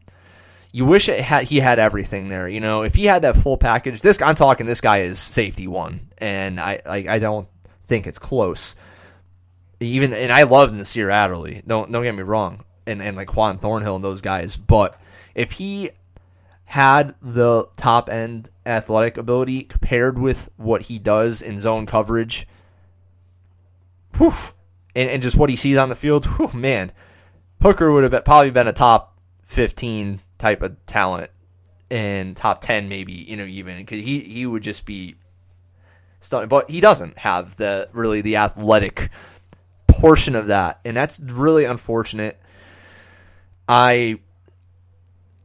you 0.71 0.87
wish 0.87 1.07
had 1.07 1.45
he 1.45 1.59
had 1.59 1.79
everything 1.79 2.29
there. 2.29 2.49
You 2.49 2.61
know, 2.61 2.83
if 2.83 2.95
he 2.95 3.05
had 3.05 3.23
that 3.23 3.37
full 3.37 3.59
package, 3.59 4.01
this 4.01 4.23
I'm 4.23 4.35
talking. 4.35 4.67
This 4.67 4.81
guy 4.81 5.03
is 5.03 5.19
safety 5.19 5.67
one, 5.67 6.09
and 6.19 6.59
I 6.59 6.81
I, 6.87 6.97
I 7.09 7.19
don't 7.19 7.49
think 7.87 8.07
it's 8.07 8.19
close. 8.19 8.75
Even 9.83 10.13
and 10.13 10.33
I 10.33 10.43
love 10.45 10.73
Nasir 10.73 11.11
Adderley. 11.11 11.63
Don't 11.67 11.91
don't 11.91 12.03
get 12.03 12.15
me 12.15 12.23
wrong, 12.23 12.65
and 12.87 13.03
and 13.03 13.17
like 13.17 13.35
Juan 13.35 13.59
Thornhill 13.59 13.97
and 13.97 14.05
those 14.05 14.21
guys. 14.21 14.57
But 14.57 15.01
if 15.35 15.53
he 15.53 15.91
had 16.65 17.15
the 17.21 17.67
top 17.77 18.09
end 18.09 18.49
athletic 18.65 19.17
ability 19.17 19.65
paired 19.81 20.19
with 20.19 20.49
what 20.57 20.83
he 20.83 20.99
does 20.99 21.43
in 21.43 21.59
zone 21.59 21.85
coverage, 21.85 22.47
whew, 24.17 24.33
and, 24.95 25.11
and 25.11 25.23
just 25.23 25.37
what 25.37 25.51
he 25.51 25.57
sees 25.57 25.77
on 25.77 25.89
the 25.89 25.95
field, 25.95 26.25
whew, 26.25 26.51
man, 26.55 26.93
Hooker 27.61 27.93
would 27.93 28.05
have 28.05 28.11
been, 28.13 28.23
probably 28.23 28.51
been 28.51 28.69
a 28.69 28.73
top 28.73 29.19
15 29.45 30.21
type 30.39 30.63
of 30.63 30.85
talent 30.87 31.31
and 31.91 32.35
top 32.35 32.63
10 32.63 32.89
maybe 32.89 33.13
you 33.13 33.37
know 33.37 33.45
even 33.45 33.77
because 33.77 33.99
he, 33.99 34.21
he 34.21 34.47
would 34.47 34.63
just 34.63 34.87
be 34.87 35.15
stunning 36.23 36.49
but 36.49 36.71
he 36.71 36.81
doesn't 36.81 37.19
have 37.19 37.55
the 37.57 37.87
really 37.93 38.23
the 38.23 38.35
athletic 38.35 39.11
portion 40.03 40.35
of 40.35 40.49
that 40.49 40.81
and 40.85 40.97
that's 40.97 41.19
really 41.21 41.65
unfortunate. 41.65 42.39
I 43.69 44.19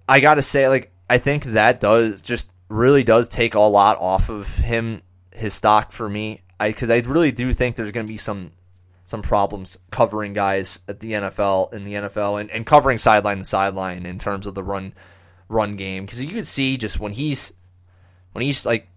i 0.09 0.19
gotta 0.19 0.41
say 0.41 0.67
like 0.67 0.91
i 1.09 1.17
think 1.17 1.43
that 1.43 1.79
does 1.79 2.21
just 2.21 2.49
really 2.69 3.03
does 3.03 3.27
take 3.27 3.55
a 3.55 3.59
lot 3.59 3.97
off 3.97 4.29
of 4.29 4.47
him 4.57 5.01
his 5.31 5.53
stock 5.53 5.91
for 5.91 6.09
me. 6.09 6.41
I 6.59 6.69
because 6.69 6.89
i 6.89 6.97
really 6.99 7.31
do 7.31 7.53
think 7.53 7.75
there's 7.75 7.91
going 7.91 8.05
to 8.05 8.11
be 8.11 8.17
some 8.17 8.51
some 9.07 9.21
problems 9.21 9.79
covering 9.89 10.33
guys 10.33 10.79
at 10.87 10.99
the 10.99 11.13
NFL 11.13 11.73
in 11.73 11.85
the 11.85 11.93
NFL 11.93 12.41
and, 12.41 12.51
and 12.51 12.65
covering 12.65 12.97
sideline 12.97 13.37
to 13.37 13.45
sideline 13.45 14.05
in 14.05 14.19
terms 14.19 14.45
of 14.45 14.53
the 14.53 14.63
run 14.63 14.93
run 15.47 15.77
game. 15.77 16.05
Because 16.05 16.23
you 16.23 16.31
can 16.31 16.43
see 16.43 16.75
just 16.75 16.99
when 16.99 17.13
he's 17.13 17.53
when 18.33 18.43
he's 18.43 18.65
like 18.65 18.89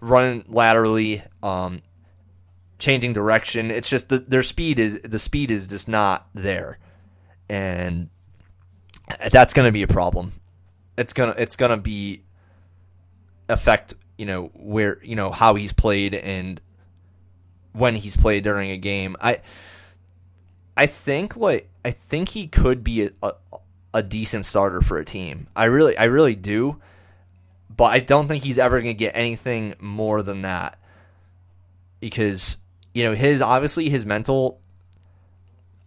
running 0.00 0.44
laterally, 0.46 1.22
um, 1.42 1.82
changing 2.80 3.12
direction. 3.12 3.70
It's 3.70 3.88
just 3.88 4.08
the, 4.08 4.18
their 4.18 4.42
speed 4.42 4.78
is 4.78 5.00
the 5.02 5.18
speed 5.18 5.50
is 5.50 5.68
just 5.68 5.88
not 5.88 6.28
there, 6.34 6.78
and 7.48 8.08
that's 9.30 9.52
going 9.52 9.66
to 9.66 9.72
be 9.72 9.82
a 9.82 9.88
problem. 9.88 10.32
It's 10.98 11.12
gonna 11.12 11.34
it's 11.38 11.56
gonna 11.56 11.76
be 11.76 12.24
affect 13.48 13.94
you 14.18 14.26
know 14.26 14.50
where 14.54 15.02
you 15.04 15.16
know 15.16 15.30
how 15.30 15.54
he's 15.54 15.72
played 15.72 16.14
and 16.14 16.60
when 17.72 17.96
he's 17.96 18.16
played 18.16 18.44
during 18.44 18.70
a 18.70 18.76
game. 18.76 19.16
I 19.20 19.40
I 20.76 20.86
think 20.86 21.36
like 21.36 21.68
I 21.84 21.90
think 21.92 22.30
he 22.30 22.46
could 22.46 22.84
be 22.84 23.04
a, 23.04 23.10
a, 23.22 23.32
a 23.94 24.02
decent 24.02 24.44
starter 24.44 24.80
for 24.80 24.98
a 24.98 25.04
team. 25.04 25.48
I 25.54 25.64
really 25.64 25.96
I 25.96 26.04
really 26.04 26.34
do, 26.34 26.80
but 27.74 27.86
I 27.86 28.00
don't 28.00 28.28
think 28.28 28.44
he's 28.44 28.58
ever 28.58 28.76
going 28.80 28.94
to 28.94 28.98
get 28.98 29.12
anything 29.14 29.74
more 29.78 30.22
than 30.22 30.42
that 30.42 30.78
because 32.00 32.56
you 32.94 33.04
know 33.04 33.14
his 33.14 33.42
obviously 33.42 33.88
his 33.88 34.04
mental 34.06 34.60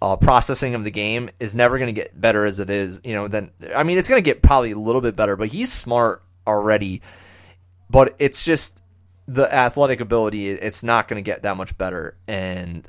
uh, 0.02 0.16
processing 0.16 0.76
of 0.76 0.84
the 0.84 0.92
game 0.92 1.30
is 1.39 1.56
never 1.56 1.78
going 1.78 1.94
to 1.94 2.00
get 2.00 2.20
better 2.20 2.46
as 2.46 2.60
it 2.60 2.70
is. 2.70 3.02
You 3.04 3.13
know, 3.13 3.28
then 3.28 3.52
I 3.76 3.84
mean 3.84 3.98
it's 3.98 4.10
going 4.10 4.22
to 4.22 4.26
get 4.26 4.42
probably 4.42 4.72
a 4.72 4.80
little 4.80 5.02
bit 5.02 5.16
better, 5.16 5.36
but 5.36 5.50
he's 5.50 5.72
smart 5.72 6.24
already. 6.46 7.02
But 7.89 8.16
it's 8.20 8.44
just 8.44 8.84
the 9.28 9.54
athletic 9.54 10.02
ability, 10.02 10.50
it's 10.50 10.84
not 10.84 11.08
going 11.08 11.24
to 11.24 11.26
get 11.26 11.44
that 11.44 11.58
much 11.58 11.78
better. 11.78 12.18
And, 12.28 12.88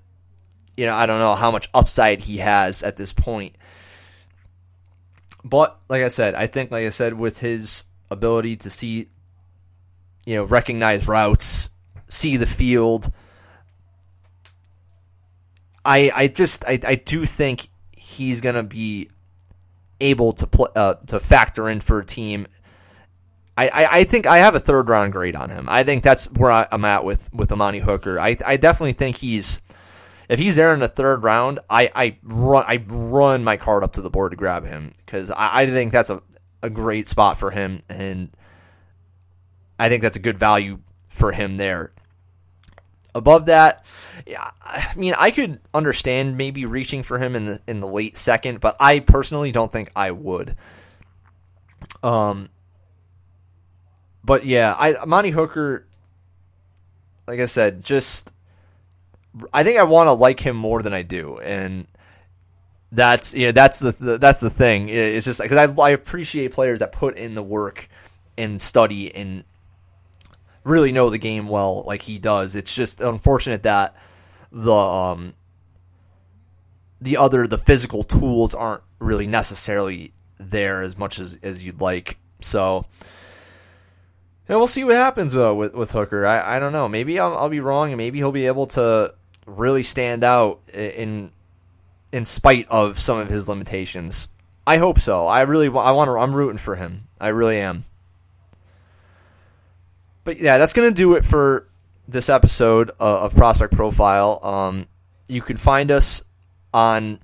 you 0.76 0.86
know, 0.86 0.94
I 0.94 1.06
don't 1.06 1.20
know 1.20 1.34
how 1.34 1.50
much 1.50 1.68
upside 1.72 2.20
he 2.20 2.38
has 2.38 2.82
at 2.82 2.96
this 2.96 3.12
point. 3.12 3.56
But, 5.44 5.78
like 5.88 6.02
I 6.02 6.08
said, 6.08 6.34
I 6.34 6.46
think, 6.46 6.70
like 6.70 6.86
I 6.86 6.90
said, 6.90 7.14
with 7.14 7.38
his 7.38 7.84
ability 8.10 8.56
to 8.56 8.70
see, 8.70 9.08
you 10.24 10.36
know, 10.36 10.44
recognize 10.44 11.06
routes 11.06 11.70
see 12.08 12.36
the 12.36 12.46
field. 12.46 13.12
I 15.84 16.10
I 16.14 16.28
just 16.28 16.64
I, 16.64 16.80
I 16.84 16.94
do 16.94 17.26
think 17.26 17.68
he's 17.92 18.40
gonna 18.40 18.62
be 18.62 19.10
able 20.00 20.32
to 20.32 20.46
play 20.46 20.70
uh, 20.74 20.94
to 21.06 21.20
factor 21.20 21.68
in 21.68 21.80
for 21.80 22.00
a 22.00 22.04
team. 22.04 22.46
I, 23.56 23.68
I, 23.68 23.98
I, 23.98 24.04
think 24.04 24.26
I 24.26 24.38
have 24.38 24.56
a 24.56 24.60
third 24.60 24.88
round 24.88 25.12
grade 25.12 25.36
on 25.36 25.48
him. 25.48 25.66
I 25.68 25.84
think 25.84 26.02
that's 26.02 26.26
where 26.32 26.50
I, 26.50 26.66
am 26.72 26.84
at 26.84 27.04
with 27.04 27.32
with 27.32 27.52
Amani 27.52 27.78
Hooker. 27.78 28.18
I 28.18 28.36
I 28.44 28.56
definitely 28.56 28.94
think 28.94 29.16
he's 29.16 29.60
if 30.28 30.38
he's 30.38 30.56
there 30.56 30.72
in 30.72 30.80
the 30.80 30.88
third 30.88 31.22
round, 31.22 31.60
I, 31.68 31.90
I 31.94 32.18
run 32.22 32.64
I 32.66 32.84
run 32.88 33.44
my 33.44 33.56
card 33.56 33.84
up 33.84 33.92
to 33.94 34.02
the 34.02 34.10
board 34.10 34.32
to 34.32 34.36
grab 34.36 34.64
him 34.64 34.94
because 35.04 35.30
I, 35.30 35.62
I 35.62 35.66
think 35.66 35.92
that's 35.92 36.10
a, 36.10 36.22
a 36.62 36.70
great 36.70 37.08
spot 37.08 37.38
for 37.38 37.50
him 37.50 37.82
and 37.88 38.30
I 39.78 39.88
think 39.88 40.02
that's 40.02 40.16
a 40.16 40.20
good 40.20 40.38
value 40.38 40.78
for 41.08 41.32
him 41.32 41.56
there. 41.56 41.92
Above 43.14 43.46
that, 43.46 43.84
yeah, 44.26 44.50
I 44.60 44.92
mean, 44.96 45.14
I 45.16 45.30
could 45.30 45.60
understand 45.72 46.36
maybe 46.36 46.66
reaching 46.66 47.04
for 47.04 47.18
him 47.18 47.36
in 47.36 47.46
the 47.46 47.60
in 47.68 47.80
the 47.80 47.86
late 47.86 48.16
second, 48.16 48.60
but 48.60 48.76
I 48.80 48.98
personally 48.98 49.52
don't 49.52 49.70
think 49.70 49.90
I 49.94 50.10
would. 50.10 50.56
Um, 52.02 52.48
but 54.24 54.44
yeah, 54.44 54.74
Amani 55.00 55.30
Hooker, 55.30 55.86
like 57.28 57.40
I 57.40 57.46
said, 57.46 57.84
just 57.84 58.32
I 59.52 59.64
think 59.64 59.78
I 59.78 59.84
want 59.84 60.08
to 60.08 60.12
like 60.12 60.40
him 60.40 60.56
more 60.56 60.82
than 60.82 60.92
I 60.92 61.02
do, 61.02 61.38
and 61.38 61.86
that's 62.92 63.34
yeah, 63.34 63.52
that's 63.52 63.78
the, 63.78 63.92
the 63.92 64.18
that's 64.18 64.40
the 64.40 64.50
thing. 64.50 64.88
It's 64.88 65.24
just 65.24 65.40
because 65.40 65.70
I, 65.78 65.82
I 65.82 65.90
appreciate 65.90 66.52
players 66.52 66.80
that 66.80 66.92
put 66.92 67.16
in 67.16 67.34
the 67.34 67.42
work 67.42 67.88
and 68.36 68.60
study 68.62 69.14
and 69.14 69.44
really 70.64 70.92
know 70.92 71.10
the 71.10 71.18
game 71.18 71.48
well 71.48 71.82
like 71.82 72.02
he 72.02 72.18
does. 72.18 72.56
It's 72.56 72.74
just 72.74 73.00
unfortunate 73.00 73.62
that 73.62 73.94
the 74.50 74.74
um, 74.74 75.34
the 77.00 77.18
other 77.18 77.46
the 77.46 77.58
physical 77.58 78.02
tools 78.02 78.54
aren't 78.54 78.82
really 78.98 79.26
necessarily 79.26 80.12
there 80.38 80.82
as 80.82 80.96
much 80.96 81.18
as, 81.18 81.38
as 81.42 81.62
you'd 81.62 81.80
like. 81.80 82.18
So 82.40 82.86
yeah, 84.48 84.56
we'll 84.56 84.66
see 84.66 84.84
what 84.84 84.96
happens 84.96 85.32
though 85.32 85.54
with 85.54 85.74
with 85.74 85.90
Hooker. 85.90 86.26
I, 86.26 86.56
I 86.56 86.58
don't 86.58 86.72
know. 86.72 86.88
Maybe 86.88 87.18
I'll, 87.18 87.36
I'll 87.36 87.48
be 87.48 87.60
wrong, 87.60 87.90
and 87.90 87.98
maybe 87.98 88.18
he'll 88.18 88.32
be 88.32 88.46
able 88.46 88.66
to 88.68 89.14
really 89.46 89.82
stand 89.82 90.24
out 90.24 90.60
in 90.72 91.30
in 92.12 92.24
spite 92.24 92.68
of 92.68 92.98
some 92.98 93.18
of 93.18 93.28
his 93.28 93.48
limitations. 93.48 94.28
I 94.66 94.78
hope 94.78 94.98
so. 94.98 95.26
I 95.26 95.42
really 95.42 95.66
I 95.66 95.90
want 95.90 96.08
to. 96.08 96.18
I'm 96.18 96.34
rooting 96.34 96.58
for 96.58 96.76
him. 96.76 97.08
I 97.20 97.28
really 97.28 97.58
am. 97.58 97.84
But 100.24 100.40
yeah, 100.40 100.58
that's 100.58 100.72
going 100.72 100.88
to 100.88 100.94
do 100.94 101.14
it 101.14 101.24
for 101.24 101.68
this 102.08 102.28
episode 102.28 102.90
of 102.98 103.34
Prospect 103.34 103.74
Profile. 103.74 104.40
Um, 104.42 104.86
you 105.28 105.42
can 105.42 105.56
find 105.56 105.90
us 105.90 106.22
on 106.72 107.20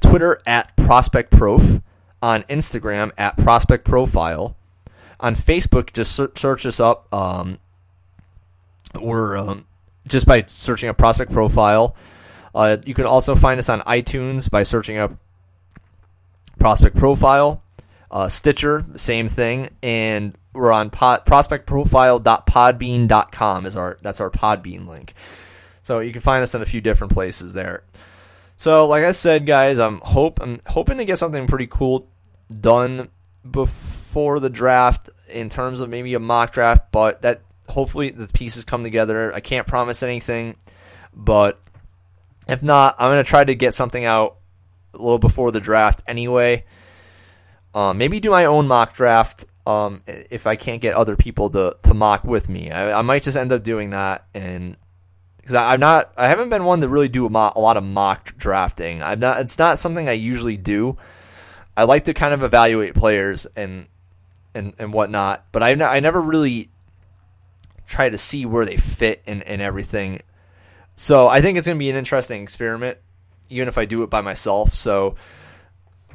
Twitter 0.00 0.40
at 0.46 0.74
Prospect 0.76 1.30
Prof, 1.30 1.80
on 2.22 2.42
Instagram 2.44 3.12
at 3.16 3.36
Prospect 3.36 3.84
Profile, 3.84 4.56
on 5.20 5.34
Facebook. 5.34 5.92
Just 5.92 6.14
search 6.14 6.66
us 6.66 6.80
up. 6.80 7.12
Um, 7.12 7.58
we're 9.00 9.36
um, 9.36 9.66
just 10.06 10.26
by 10.26 10.44
searching 10.46 10.88
up 10.88 10.96
Prospect 10.96 11.32
Profile. 11.32 11.94
Uh, 12.54 12.76
you 12.84 12.94
can 12.94 13.06
also 13.06 13.34
find 13.34 13.58
us 13.58 13.68
on 13.68 13.80
iTunes 13.80 14.50
by 14.50 14.62
searching 14.62 14.96
up 14.98 15.12
Prospect 16.58 16.96
Profile. 16.96 17.63
Uh, 18.14 18.28
Stitcher, 18.28 18.86
same 18.94 19.26
thing, 19.26 19.70
and 19.82 20.38
we're 20.52 20.70
on 20.70 20.90
pod, 20.90 21.26
prospectprofile.podbean.com 21.26 23.66
is 23.66 23.76
our 23.76 23.98
that's 24.02 24.20
our 24.20 24.30
Podbean 24.30 24.86
link. 24.86 25.14
So 25.82 25.98
you 25.98 26.12
can 26.12 26.20
find 26.20 26.44
us 26.44 26.54
in 26.54 26.62
a 26.62 26.66
few 26.66 26.80
different 26.80 27.12
places 27.12 27.54
there. 27.54 27.82
So, 28.56 28.86
like 28.86 29.02
I 29.02 29.10
said, 29.10 29.46
guys, 29.46 29.80
I'm 29.80 29.98
hope 29.98 30.40
I'm 30.40 30.60
hoping 30.64 30.98
to 30.98 31.04
get 31.04 31.18
something 31.18 31.48
pretty 31.48 31.66
cool 31.66 32.06
done 32.60 33.08
before 33.50 34.38
the 34.38 34.48
draft 34.48 35.10
in 35.28 35.48
terms 35.48 35.80
of 35.80 35.90
maybe 35.90 36.14
a 36.14 36.20
mock 36.20 36.52
draft, 36.52 36.92
but 36.92 37.22
that 37.22 37.40
hopefully 37.68 38.10
the 38.10 38.30
pieces 38.32 38.64
come 38.64 38.84
together. 38.84 39.34
I 39.34 39.40
can't 39.40 39.66
promise 39.66 40.04
anything, 40.04 40.54
but 41.12 41.60
if 42.46 42.62
not, 42.62 42.94
I'm 43.00 43.10
gonna 43.10 43.24
try 43.24 43.42
to 43.42 43.56
get 43.56 43.74
something 43.74 44.04
out 44.04 44.36
a 44.94 44.98
little 44.98 45.18
before 45.18 45.50
the 45.50 45.58
draft 45.58 46.04
anyway. 46.06 46.64
Um, 47.74 47.98
maybe 47.98 48.20
do 48.20 48.30
my 48.30 48.44
own 48.44 48.68
mock 48.68 48.94
draft 48.94 49.44
um, 49.66 50.02
if 50.06 50.46
I 50.46 50.56
can't 50.56 50.80
get 50.80 50.94
other 50.94 51.16
people 51.16 51.50
to, 51.50 51.76
to 51.82 51.94
mock 51.94 52.24
with 52.24 52.48
me. 52.48 52.70
I, 52.70 52.98
I 52.98 53.02
might 53.02 53.22
just 53.22 53.36
end 53.36 53.50
up 53.52 53.62
doing 53.62 53.90
that, 53.90 54.26
and 54.32 54.76
because 55.38 55.54
I'm 55.54 55.80
not, 55.80 56.12
I 56.16 56.28
haven't 56.28 56.50
been 56.50 56.64
one 56.64 56.80
to 56.80 56.88
really 56.88 57.08
do 57.08 57.26
a, 57.26 57.28
a 57.28 57.60
lot 57.60 57.76
of 57.76 57.84
mock 57.84 58.36
drafting. 58.36 59.02
I'm 59.02 59.20
not. 59.20 59.40
It's 59.40 59.58
not 59.58 59.78
something 59.78 60.08
I 60.08 60.12
usually 60.12 60.56
do. 60.56 60.96
I 61.76 61.84
like 61.84 62.04
to 62.04 62.14
kind 62.14 62.32
of 62.32 62.42
evaluate 62.42 62.94
players 62.94 63.46
and 63.56 63.86
and 64.54 64.74
and 64.78 64.92
whatnot, 64.92 65.44
but 65.50 65.62
I 65.62 65.72
I 65.72 66.00
never 66.00 66.20
really 66.20 66.70
try 67.86 68.08
to 68.08 68.18
see 68.18 68.46
where 68.46 68.64
they 68.64 68.76
fit 68.76 69.22
and 69.26 69.42
and 69.42 69.60
everything. 69.60 70.20
So 70.96 71.26
I 71.26 71.40
think 71.40 71.58
it's 71.58 71.66
going 71.66 71.76
to 71.76 71.82
be 71.82 71.90
an 71.90 71.96
interesting 71.96 72.42
experiment, 72.42 72.98
even 73.50 73.66
if 73.66 73.76
I 73.76 73.84
do 73.84 74.02
it 74.04 74.10
by 74.10 74.20
myself. 74.20 74.74
So 74.74 75.16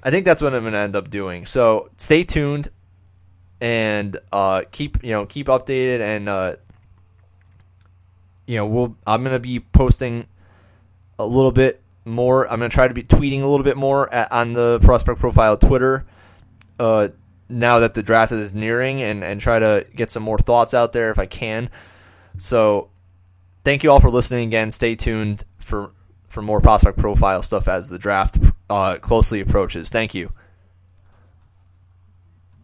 I 0.04 0.12
think 0.12 0.26
that's 0.26 0.42
what 0.42 0.54
I'm 0.54 0.62
going 0.62 0.74
to 0.74 0.80
end 0.80 0.96
up 0.96 1.10
doing. 1.10 1.46
So 1.46 1.90
stay 1.98 2.24
tuned 2.24 2.70
and 3.62 4.18
uh, 4.32 4.64
keep 4.72 5.04
you 5.04 5.12
know 5.12 5.26
keep 5.26 5.48
updated 5.48 6.00
and 6.00 6.30
uh, 6.30 6.56
you 8.46 8.56
know 8.56 8.66
we'll 8.66 8.96
I'm 9.06 9.24
going 9.24 9.36
to 9.36 9.40
be 9.40 9.60
posting 9.60 10.28
a 11.18 11.26
little 11.26 11.52
bit 11.52 11.82
more. 12.06 12.50
I'm 12.50 12.60
going 12.60 12.72
to 12.72 12.74
try 12.74 12.88
to 12.88 12.94
be 12.94 13.04
tweeting 13.04 13.42
a 13.42 13.48
little 13.48 13.64
bit 13.64 13.78
more 13.78 14.12
at, 14.14 14.32
on 14.32 14.54
the 14.54 14.80
prospect 14.82 15.20
profile 15.20 15.58
Twitter. 15.58 16.06
Uh, 16.80 17.10
now 17.50 17.80
that 17.80 17.94
the 17.94 18.04
draft 18.04 18.32
is 18.32 18.54
nearing, 18.54 19.02
and 19.02 19.24
and 19.24 19.42
try 19.42 19.60
to 19.60 19.86
get 19.96 20.12
some 20.12 20.24
more 20.24 20.38
thoughts 20.38 20.74
out 20.74 20.94
there 20.94 21.12
if 21.12 21.20
I 21.20 21.26
can. 21.26 21.70
So, 22.38 22.90
thank 23.64 23.84
you 23.84 23.92
all 23.92 24.00
for 24.00 24.10
listening 24.10 24.48
again. 24.48 24.72
Stay 24.72 24.96
tuned 24.96 25.44
for 25.58 25.92
for 26.28 26.42
more 26.42 26.62
prospect 26.62 26.98
profile 26.98 27.42
stuff 27.42 27.68
as 27.68 27.90
the 27.90 27.98
draft 27.98 28.38
uh, 28.70 28.98
closely 28.98 29.42
approaches. 29.42 29.90
Thank 29.90 30.14
you. 30.14 30.32